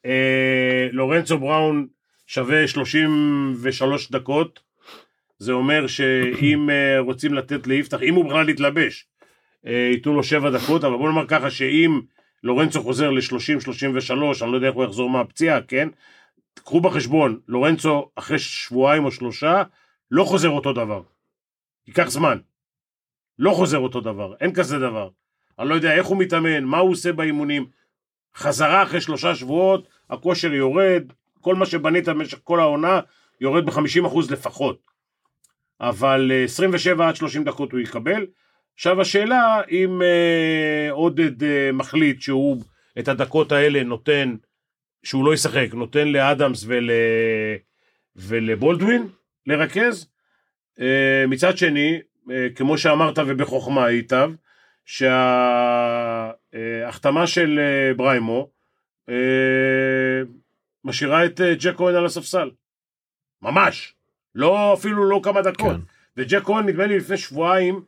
אה, 0.06 0.88
לורנצו 0.92 1.38
בראון 1.38 1.88
שווה 2.28 2.68
33 2.68 4.12
דקות. 4.12 4.60
זה 5.42 5.52
אומר 5.52 5.88
שאם 5.88 6.70
אה, 6.70 7.00
רוצים 7.00 7.34
לתת 7.34 7.68
ליפתח, 7.68 8.02
אם 8.02 8.16
הוא 8.16 8.26
בכלל 8.26 8.50
יתלבש, 8.50 9.06
אה, 9.68 9.90
ייתנו 9.92 10.14
לו 10.14 10.24
7 10.24 10.50
דקות, 10.50 10.84
אבל 10.84 10.98
בוא 10.98 11.10
נאמר 11.10 11.28
ככה 11.28 11.50
שאם 11.50 12.02
לורנצו 12.44 12.84
חוזר 12.84 13.10
ל-30-33, 13.10 14.12
אני 14.44 14.52
לא 14.52 14.56
יודע 14.56 14.68
איך 14.68 14.76
הוא 14.76 14.84
יחזור 14.84 15.10
מהפציעה, 15.10 15.62
כן? 15.62 15.88
קחו 16.54 16.82
בחשבון, 16.82 17.40
לורנצו 17.48 18.10
אחרי 18.16 18.40
שבועיים 18.40 19.06
או 19.06 19.12
שלושה, 19.12 19.64
לא 20.12 20.24
חוזר 20.24 20.50
אותו 20.50 20.74
דבר. 20.74 21.02
ייקח 21.88 22.10
זמן. 22.10 22.38
לא 23.40 23.52
חוזר 23.52 23.78
אותו 23.78 24.02
דבר, 24.02 24.36
אין 24.42 24.54
כזה 24.54 24.80
דבר. 24.80 25.10
אני 25.60 25.70
לא 25.70 25.76
יודע 25.76 25.94
איך 25.94 26.06
הוא 26.06 26.18
מתאמן, 26.18 26.64
מה 26.64 26.78
הוא 26.78 26.92
עושה 26.92 27.14
באימונים. 27.14 27.66
חזרה 28.36 28.84
אחרי 28.84 29.02
שלושה 29.02 29.36
שבועות, 29.36 29.88
הכושר 30.10 30.54
יורד, 30.54 31.04
כל 31.42 31.56
מה 31.56 31.66
שבנית 31.66 32.10
במשך 32.10 32.40
כל 32.44 32.60
העונה 32.60 33.00
יורד 33.42 33.66
ב-50% 33.66 34.32
לפחות. 34.32 34.91
אבל 35.82 36.32
אה, 36.32 36.44
27 36.44 37.08
עד 37.08 37.16
30 37.16 37.44
דקות 37.44 37.72
הוא 37.72 37.80
יקבל. 37.80 38.26
עכשיו 38.74 39.02
השאלה 39.02 39.62
אם 39.72 40.02
אה, 40.02 40.92
עודד 40.92 41.44
אה, 41.44 41.72
מחליט 41.74 42.22
שהוא 42.22 42.64
את 43.00 43.08
הדקות 43.08 43.52
האלה 43.52 43.84
נותן, 43.84 44.36
שהוא 45.04 45.26
לא 45.26 45.34
ישחק, 45.34 45.68
נותן 45.74 46.08
לאדמס 46.08 46.64
ול, 46.68 46.90
ולבולדווין 48.16 49.08
לרכז. 49.48 50.08
אה, 50.80 51.26
מצד 51.28 51.58
שני, 51.58 52.00
אה, 52.32 52.48
כמו 52.56 52.78
שאמרת 52.78 53.20
ובחוכמה 53.28 53.86
היטב, 53.86 54.32
שההחתמה 56.52 57.28
של 57.28 57.60
אה, 57.60 57.94
בריימו 57.94 58.50
אה, 59.10 59.16
משאירה 60.84 61.26
את 61.26 61.42
אה, 61.42 61.54
ג'ק 61.56 61.76
כהן 61.78 61.96
על 61.96 62.06
הספסל. 62.06 62.50
ממש. 63.42 63.96
לא, 64.36 64.74
אפילו 64.74 65.10
לא 65.10 65.20
כמה 65.24 65.42
דקות. 65.42 65.76
כן. 65.76 65.82
וג'ק 66.18 66.44
כהן 66.44 66.66
נדמה 66.70 66.86
לי 66.86 66.98
לפני 66.98 67.18
שבועיים 67.18 67.82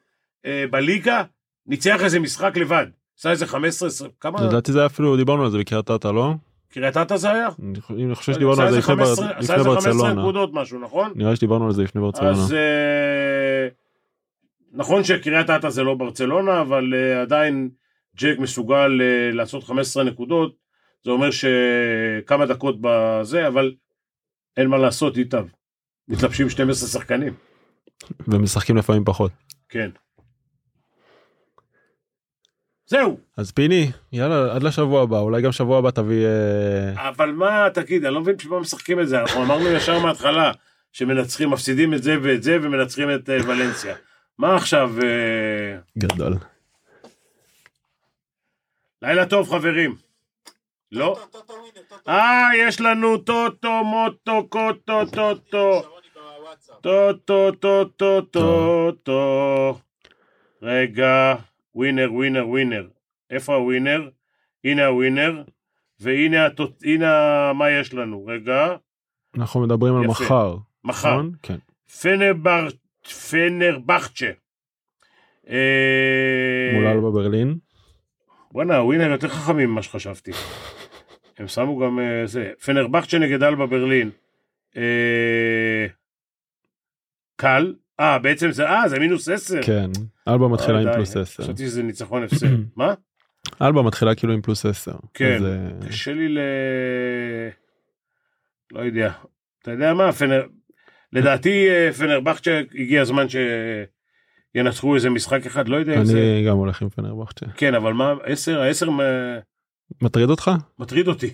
אה, 0.45 0.65
בליגה 0.71 1.23
ניצח 1.67 2.03
איזה 2.03 2.19
משחק 2.19 2.57
לבד. 2.57 2.85
עשה 3.19 3.31
איזה 3.31 3.47
15, 3.47 3.87
20, 3.87 4.11
כמה? 4.19 4.41
לדעתי 4.47 4.71
זה 4.71 4.79
היה 4.79 4.85
אפילו, 4.85 5.17
דיברנו 5.17 5.43
על 5.43 5.51
זה 5.51 5.57
בקריית 5.57 5.91
אתא, 5.91 6.07
לא? 6.07 6.33
קריית 6.69 6.97
אתא 6.97 7.17
זה 7.17 7.31
היה? 7.31 7.47
אני 7.89 8.15
חושב 8.15 8.33
שדיברנו 8.33 8.61
על 8.61 8.71
זה 8.71 8.77
לפני 8.77 8.93
איזה 9.01 9.21
בר- 9.21 9.25
15 9.25 9.29
עשה 9.39 9.53
איזה 9.55 9.63
15 9.69 9.93
ברצלונה. 9.93 10.21
נקודות 10.21 10.49
משהו, 10.53 10.79
נכון? 10.79 11.11
נראה 11.15 11.29
לי 11.29 11.35
שדיברנו 11.35 11.65
על 11.65 11.71
זה 11.71 11.83
לפני 11.83 12.01
ברצלונה. 12.01 12.31
אז 12.31 12.53
אה, 12.53 13.67
נכון 14.71 15.03
שקריית 15.03 15.49
אתא 15.49 15.69
זה 15.69 15.83
לא 15.83 15.93
ברצלונה, 15.95 16.61
אבל 16.61 16.93
אה, 16.95 17.21
עדיין 17.21 17.69
ג'ק 18.17 18.39
מסוגל 18.39 19.01
אה, 19.01 19.31
לעשות 19.33 19.63
15 19.63 20.03
נקודות, 20.03 20.55
זה 21.03 21.11
אומר 21.11 21.29
שכמה 21.31 22.45
דקות 22.45 22.75
בזה, 22.81 23.47
אבל 23.47 23.73
אין 24.57 24.67
מה 24.67 24.77
לעשות 24.77 25.17
איתם. 25.17 25.43
מתלבשים 26.07 26.49
12 26.49 26.89
שחקנים, 26.89 27.33
ומשחקים 28.27 28.77
לפעמים 28.77 29.05
פחות. 29.05 29.31
כן. 29.69 29.89
זהו, 32.85 33.17
אז 33.37 33.51
פיני, 33.51 33.91
יאללה, 34.11 34.55
עד 34.55 34.63
לשבוע 34.63 35.03
הבא, 35.03 35.19
אולי 35.19 35.41
גם 35.41 35.51
שבוע 35.51 35.77
הבא 35.77 35.91
תביא... 35.91 36.25
אה, 36.25 37.09
אבל 37.09 37.31
מה, 37.31 37.67
תגיד, 37.73 38.05
אני 38.05 38.13
לא 38.13 38.21
מבין 38.21 38.35
בשביל 38.35 38.53
מה 38.53 38.59
משחקים 38.59 38.99
את 38.99 39.07
זה, 39.07 39.21
אנחנו 39.21 39.43
אמרנו 39.43 39.69
ישר 39.69 39.99
מההתחלה 39.99 40.51
שמנצחים, 40.93 41.49
מפסידים 41.49 41.93
את 41.93 42.03
זה 42.03 42.15
ואת 42.23 42.43
זה 42.43 42.57
ומנצחים 42.61 43.07
את 43.15 43.29
אה, 43.29 43.37
ולנסיה. 43.47 43.95
מה 44.37 44.55
עכשיו, 44.55 44.91
אה, 45.03 45.77
גדול. 45.97 46.33
לילה 49.01 49.25
טוב 49.25 49.49
חברים. 49.49 49.95
לא? 50.91 51.19
אה, 52.07 52.49
יש 52.57 52.81
לנו 52.81 53.17
טוטו, 53.17 53.83
מוטו, 53.83 54.47
קוטו, 54.49 55.05
טוטו. 55.05 55.92
שרוני 56.81 57.13
בוואטסאפ. 57.17 57.25
טוטו, 57.25 57.51
טוטו, 57.51 58.21
טוטו. 58.21 59.79
רגע, 60.61 61.35
ווינר, 61.75 62.13
ווינר, 62.13 62.47
ווינר. 62.47 62.87
איפה 63.29 63.55
הווינר? 63.55 64.09
הנה 64.63 64.85
הווינר. 64.85 65.43
והנה 65.99 66.45
הטוט... 66.45 66.83
הנה 66.83 67.53
מה 67.53 67.71
יש 67.71 67.93
לנו. 67.93 68.25
רגע, 68.25 68.75
אנחנו 69.37 69.59
מדברים 69.61 69.95
על 69.95 70.03
יפה. 70.03 70.11
מחר. 70.11 70.57
מחר. 70.83 71.09
נכון? 71.09 71.31
כן. 71.41 71.57
פנרבר... 72.01 72.67
פנרבחצ'ה. 73.29 74.31
אה, 75.49 76.71
מול 76.73 76.87
אלבה 76.87 77.11
ברלין. 77.11 77.57
בואנה, 78.51 78.83
ווינר 78.83 79.11
יותר 79.11 79.27
חכמים 79.27 79.69
ממה 79.69 79.81
שחשבתי. 79.81 80.31
הם 81.37 81.47
שמו 81.47 81.79
גם 81.79 81.99
אה, 81.99 82.27
זה. 82.27 82.51
פנרבחצ'ה 82.65 83.19
נגד 83.19 83.43
אלבה 83.43 83.65
ברלין. 83.65 84.09
קל. 87.35 87.73
אה, 87.99 88.19
בעצם 88.19 88.51
זה, 88.51 88.69
אה, 88.69 88.89
זה 88.89 88.99
מינוס 88.99 89.29
עשר. 89.29 89.63
כן. 89.63 89.89
אלבה 90.27 90.47
מתחילה 90.47 90.77
אה, 90.77 90.81
עם 90.81 90.87
די, 90.87 90.93
פלוס 90.93 91.15
10. 91.17 91.43
חשבתי 91.43 91.65
שזה 91.65 91.83
ניצחון 91.83 92.23
הפסד. 92.23 92.47
מה? 92.77 92.93
אלבה 93.61 93.81
מתחילה 93.81 94.15
כאילו 94.15 94.33
עם 94.33 94.41
פלוס 94.41 94.65
10. 94.65 94.91
כן. 95.13 95.35
אז, 95.35 95.43
אה, 95.45 95.87
קשה 95.87 96.13
לי 96.13 96.29
ל... 96.29 96.39
לא 98.71 98.79
יודע. 98.79 99.11
אתה 99.61 99.71
יודע 99.71 99.93
מה? 99.93 100.11
פנר... 100.11 100.43
לדעתי 101.13 101.69
אה, 101.69 101.93
פנרבחצ'ה 101.93 102.61
הגיע 102.75 103.01
הזמן 103.01 103.25
שינצחו 104.55 104.95
איזה 104.95 105.09
משחק 105.09 105.45
אחד, 105.45 105.67
לא 105.67 105.75
יודע 105.77 105.99
אם 105.99 106.05
זה... 106.05 106.13
אני 106.17 106.45
גם 106.47 106.57
הולך 106.57 106.81
עם 106.81 106.89
פנרבכצ'ה. 106.89 107.45
כן, 107.57 107.75
אבל 107.75 107.93
מה, 107.93 108.13
עשר? 108.23 108.61
העשר 108.61 108.89
מ- 108.89 108.99
מטריד 110.01 110.29
אותך? 110.29 110.51
מטריד 110.79 111.07
אותי. 111.07 111.33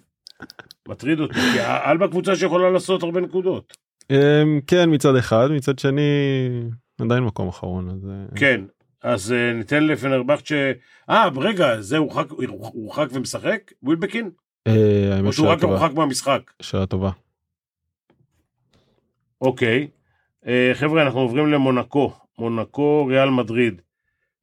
מטריד 0.88 1.20
אותי, 1.20 1.34
כי 1.34 1.60
אלבה 1.90 2.08
קבוצה 2.08 2.36
שיכולה 2.36 2.70
לעשות 2.70 3.02
הרבה 3.02 3.20
נקודות. 3.20 3.76
אמ, 4.10 4.60
כן 4.66 4.90
מצד 4.92 5.16
אחד 5.16 5.48
מצד 5.50 5.78
שני 5.78 6.02
עדיין 7.00 7.22
מקום 7.22 7.48
אחרון 7.48 7.88
אז 7.88 8.08
אה, 8.10 8.38
כן, 8.38 8.60
אז 9.02 9.32
אה, 9.32 9.52
ניתן 9.52 9.84
לפנרבחצ'ה... 9.86 10.72
אה, 11.10 11.28
רגע, 11.36 11.80
זה 11.80 11.96
הורחק 11.96 12.30
הורחק 12.48 13.06
ומשחק? 13.12 13.72
ווילבקין? 13.82 14.30
אה, 14.66 15.20
או 15.26 15.32
שהוא 15.32 15.48
רק. 15.48 15.62
הורחק 15.62 15.94
מהמשחק? 15.94 16.50
שעה 16.62 16.86
טובה. 16.86 17.10
אוקיי. 19.40 19.88
חבר'ה, 20.74 21.02
אנחנו 21.02 21.20
עוברים 21.20 21.52
למונקו. 21.52 22.12
מונקו, 22.38 23.06
ריאל 23.06 23.30
מדריד. 23.30 23.82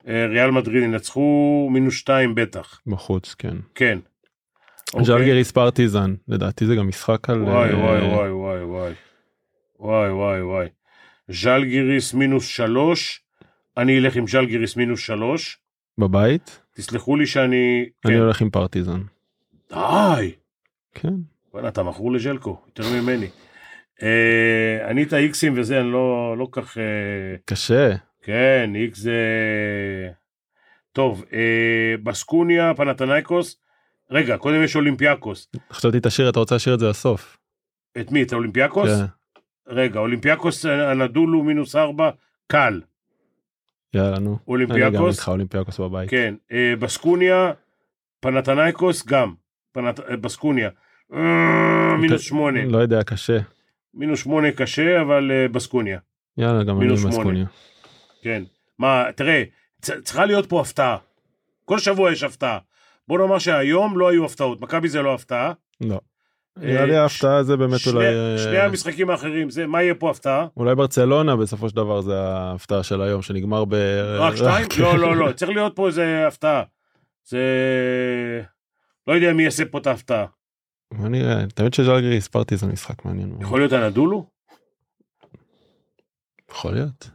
ריאל 0.08 0.52
מדריד 0.52 0.84
ינצחו 0.84 1.70
מינוס 1.72 1.94
שתיים 1.94 2.36
בטח. 2.36 2.82
בחוץ 2.88 3.34
כן. 3.34 3.58
כן. 3.76 4.00
אוקיי. 4.94 5.06
ז'לגיריס 5.06 5.52
פרטיזן 5.52 6.16
לדעתי 6.28 6.66
זה 6.66 6.76
גם 6.76 6.88
משחק 6.88 7.30
על 7.30 7.44
וואי 7.44 7.74
וואי 7.74 8.02
וואי 8.02 8.32
וואי 8.32 8.64
וואי. 8.64 8.94
וואי 9.82 10.12
וואי 10.12 10.42
וואי. 10.42 10.68
ז'לגיריס 11.28 12.14
מינוס 12.14 12.48
שלוש. 12.48 13.24
אני 13.78 14.00
אלך 14.00 14.16
עם 14.16 14.28
ז'לגיריס 14.28 14.76
מינוס 14.76 15.00
שלוש. 15.00 15.60
בבית 15.98 16.62
תסלחו 16.76 17.16
לי 17.16 17.28
שאני... 17.28 17.90
אני 18.06 18.14
כן. 18.14 18.20
הולך 18.20 18.42
עם 18.42 18.50
פרטיזן. 18.50 19.02
די! 19.70 20.32
כן. 20.94 21.14
וואלה, 21.54 21.68
אתה 21.68 21.84
מכור 21.84 22.12
לז'לקו, 22.12 22.62
יותר 22.68 22.84
ממני. 22.90 23.28
אה, 24.04 24.88
אני 24.90 25.04
את 25.04 25.14
האיקסים 25.14 25.54
וזה, 25.58 25.82
אני 25.82 25.92
לא 25.92 26.36
לא 26.38 26.48
כך... 26.52 26.78
אה, 26.78 26.84
קשה. 27.46 27.96
כן, 28.22 28.72
איקס 28.76 29.00
זה... 29.00 29.18
טוב, 30.92 31.26
אה, 31.34 31.96
בסקוניה, 32.04 32.74
פנתנייקוס, 32.74 33.58
רגע, 34.12 34.38
קודם 34.38 34.64
יש 34.64 34.76
אולימפיאקוס. 34.76 35.48
חשבתי 35.72 35.98
תשאיר, 36.02 36.30
אתה 36.30 36.40
רוצה 36.40 36.56
להשאיר 36.56 36.76
את 36.76 36.80
זה 36.80 36.90
לסוף. 36.90 37.38
את 38.00 38.12
מי? 38.12 38.24
את 38.24 38.34
האולימפיאקוס? 38.34 38.90
כן. 38.90 39.21
רגע, 39.68 40.00
אולימפיאקוס 40.00 40.66
הנדולו 40.66 41.44
מינוס 41.44 41.76
ארבע, 41.76 42.10
קל. 42.48 42.82
יאללה, 43.94 44.20
נו. 44.20 44.30
אני 44.30 44.38
גם 44.38 44.42
אולימפיאקוס, 44.48 45.18
איתך 45.20 45.30
אולימפיאקוס 45.30 45.80
בבית. 45.80 46.10
כן. 46.10 46.36
אה, 46.52 46.74
בסקוניה, 46.80 47.52
פנתנייקוס, 48.20 49.06
גם. 49.06 49.34
פנת... 49.72 50.00
אה, 50.00 50.18
בסקוניה. 50.18 50.70
אה, 51.14 51.96
מינוס 52.02 52.22
שמונה. 52.22 52.66
לא 52.66 52.78
יודע, 52.78 53.04
קשה. 53.04 53.38
מינוס 53.94 54.20
שמונה 54.20 54.52
קשה, 54.52 55.02
אבל 55.02 55.32
אה, 55.32 55.48
בסקוניה. 55.48 56.00
יאללה, 56.38 56.64
גם 56.64 56.82
אני. 56.82 56.94
בסקוניה. 56.94 57.46
כן. 58.22 58.44
מה, 58.80 59.06
תראה, 59.16 59.44
צ- 59.82 60.02
צריכה 60.04 60.26
להיות 60.26 60.50
פה 60.50 60.62
הפתעה. 60.62 60.98
כל 61.66 61.80
שבוע 61.80 62.12
יש 62.12 62.24
הפתעה. 62.24 62.60
בוא 63.08 63.20
נאמר 63.20 63.40
שהיום 63.40 63.98
לא 64.00 64.10
היו 64.10 64.26
הפתעות. 64.26 64.62
מכבי 64.62 64.90
זה 64.90 65.02
לא 65.02 65.14
הפתעה. 65.14 65.54
לא. 65.82 66.00
אה, 66.58 66.66
נראה 66.66 66.86
לי 66.86 66.96
ההפתעה 66.96 67.44
זה 67.44 67.58
באמת 67.58 67.80
שני, 67.80 67.94
אולי... 67.94 68.06
אה, 68.06 68.38
שני 68.38 68.58
המשחקים 68.58 69.10
האחרים, 69.10 69.50
זה, 69.50 69.68
מה 69.68 69.84
יהיה 69.84 69.96
פה 69.96 70.10
הפתעה? 70.10 70.48
אולי 70.58 70.76
ברצלונה 70.76 71.36
בסופו 71.36 71.70
של 71.70 71.76
דבר 71.76 72.02
זה 72.02 72.20
ההפתעה 72.20 72.84
של 72.84 73.02
היום 73.02 73.22
שנגמר 73.22 73.66
ב... 73.66 73.74
רק 74.20 74.36
שתיים? 74.36 74.68
לא, 74.80 74.98
לא, 74.98 75.16
לא, 75.16 75.32
צריך 75.32 75.52
להיות 75.52 75.76
פה 75.76 75.88
איזה 75.88 76.28
הפתעה. 76.28 76.64
זה... 77.26 77.42
לא 79.08 79.14
יודע 79.14 79.34
מי 79.34 79.44
יעשה 79.44 79.66
פה 79.66 79.78
את 79.78 79.88
ההפתעה. 79.88 80.26
בוא 80.94 81.08
נראה, 81.08 81.48
תמיד 81.56 81.74
שז'לגרי 81.74 82.22
ספרטי 82.22 82.58
זה 82.58 82.68
משחק 82.68 83.06
מעניין. 83.06 83.36
יכול 83.42 83.60
להיות 83.60 83.74
הנדולו? 83.74 84.26
יכול 86.52 86.74
להיות. 86.74 87.10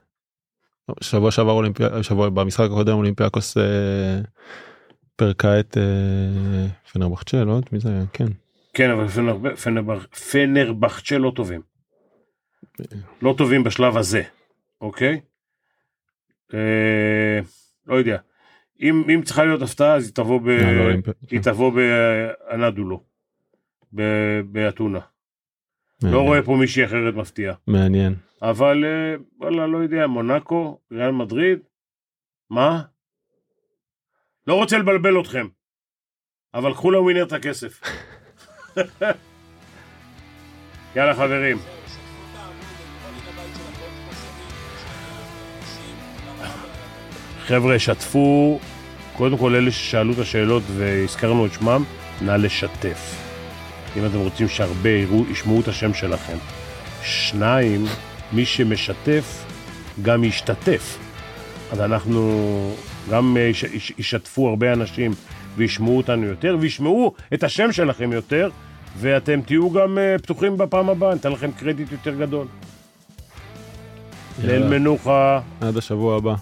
שבוע 1.01 1.31
שעבר 1.31 1.53
אולימפיה, 1.53 2.03
שבוע 2.03 2.29
במשחק 2.29 2.64
הקודם 2.64 2.96
אולימפיאקוס 2.96 3.57
אה, 3.57 4.20
פירקה 5.16 5.61
את 5.61 5.77
אה, 5.79 6.66
פנרבחצ'ה, 6.92 7.44
לא 7.44 7.53
יודעת 7.53 7.72
מי 7.72 7.81
זה 7.81 7.88
היה, 7.88 8.05
כן. 8.12 8.27
כן, 8.77 8.91
אבל 8.91 9.09
פנר- 9.09 9.57
פנר- 9.57 10.07
פנרבחצ'ה 10.33 11.19
לא 11.19 11.33
טובים. 11.37 11.62
לא 13.23 13.35
טובים 13.39 13.65
בשלב 13.65 13.97
הזה, 13.97 14.23
אוקיי? 14.81 15.21
אה, 16.55 17.41
לא 17.87 17.95
יודע. 17.95 18.19
אם, 18.81 19.03
אם 19.15 19.23
צריכה 19.25 19.45
להיות 19.45 19.62
הפתעה, 19.62 19.95
אז 19.97 20.05
היא 20.07 20.15
תבוא 20.15 20.41
ב... 20.41 20.49
אה, 20.49 20.73
לא 20.73 21.11
היא 21.31 21.41
תבוא 21.41 21.73
באנדולו. 21.73 23.05
באתונה. 24.53 25.01
לא. 26.03 26.19
רואה 26.21 26.43
פה 26.43 26.57
מישהי 26.61 26.85
אחרת 26.85 27.15
מפתיעה. 27.15 27.55
מעניין. 27.67 28.15
אבל 28.43 28.85
אה, 28.85 29.15
וואלה, 29.39 29.67
לא 29.67 29.79
יודע, 29.79 30.07
מונאקו, 30.07 30.81
ריאל 30.93 31.11
מדריד, 31.11 31.59
מה? 32.51 32.83
לא 34.47 34.55
רוצה 34.55 34.79
לבלבל 34.79 35.21
אתכם, 35.21 35.47
אבל 36.55 36.73
קחו 36.73 36.91
לווינר 36.91 37.23
את 37.27 37.33
הכסף. 37.33 37.81
יאללה 40.97 41.15
חברים, 41.15 41.59
חבר'ה, 47.47 47.79
שתפו, 47.79 48.61
קודם 49.17 49.39
כל 49.39 49.55
אלה 49.55 49.71
ששאלו 49.71 50.12
את 50.12 50.19
השאלות 50.19 50.62
והזכרנו 50.77 51.47
את 51.47 51.53
שמם, 51.53 51.85
נא 52.23 52.31
לשתף. 52.33 53.15
אם 53.97 54.07
אתם 54.07 54.19
רוצים 54.19 54.49
שהרבה 54.49 54.91
יראו, 54.91 55.25
ישמעו 55.31 55.61
את 55.61 55.69
השם 55.69 55.95
שלכם. 55.95 56.37
שניים, 57.03 57.85
מי 58.33 58.45
שמשתף, 58.47 59.45
גם 60.03 60.25
ישתתף. 60.25 60.99
אז 61.73 61.81
אנחנו 61.81 62.75
גם 63.11 63.37
אה, 63.37 63.43
יש- 63.43 63.62
יש- 63.65 63.93
ישתפו 63.99 64.49
הרבה 64.49 64.73
אנשים 64.73 65.12
וישמעו 65.57 65.97
אותנו 65.97 66.27
יותר, 66.27 66.57
וישמעו 66.61 67.12
את 67.35 67.45
השם 67.45 67.73
שלכם 67.73 68.12
יותר, 68.12 68.51
ואתם 68.96 69.40
תהיו 69.40 69.70
גם 69.70 69.98
אה, 69.98 70.18
פתוחים 70.18 70.56
בפעם 70.56 70.88
הבאה, 70.88 71.14
ניתן 71.14 71.32
לכם 71.32 71.50
קרדיט 71.52 71.92
יותר 71.92 72.14
גדול. 72.14 72.46
ליל 74.42 74.68
מנוחה. 74.68 75.40
עד 75.61 75.76
השבוע 75.76 76.16
הבא. 76.16 76.35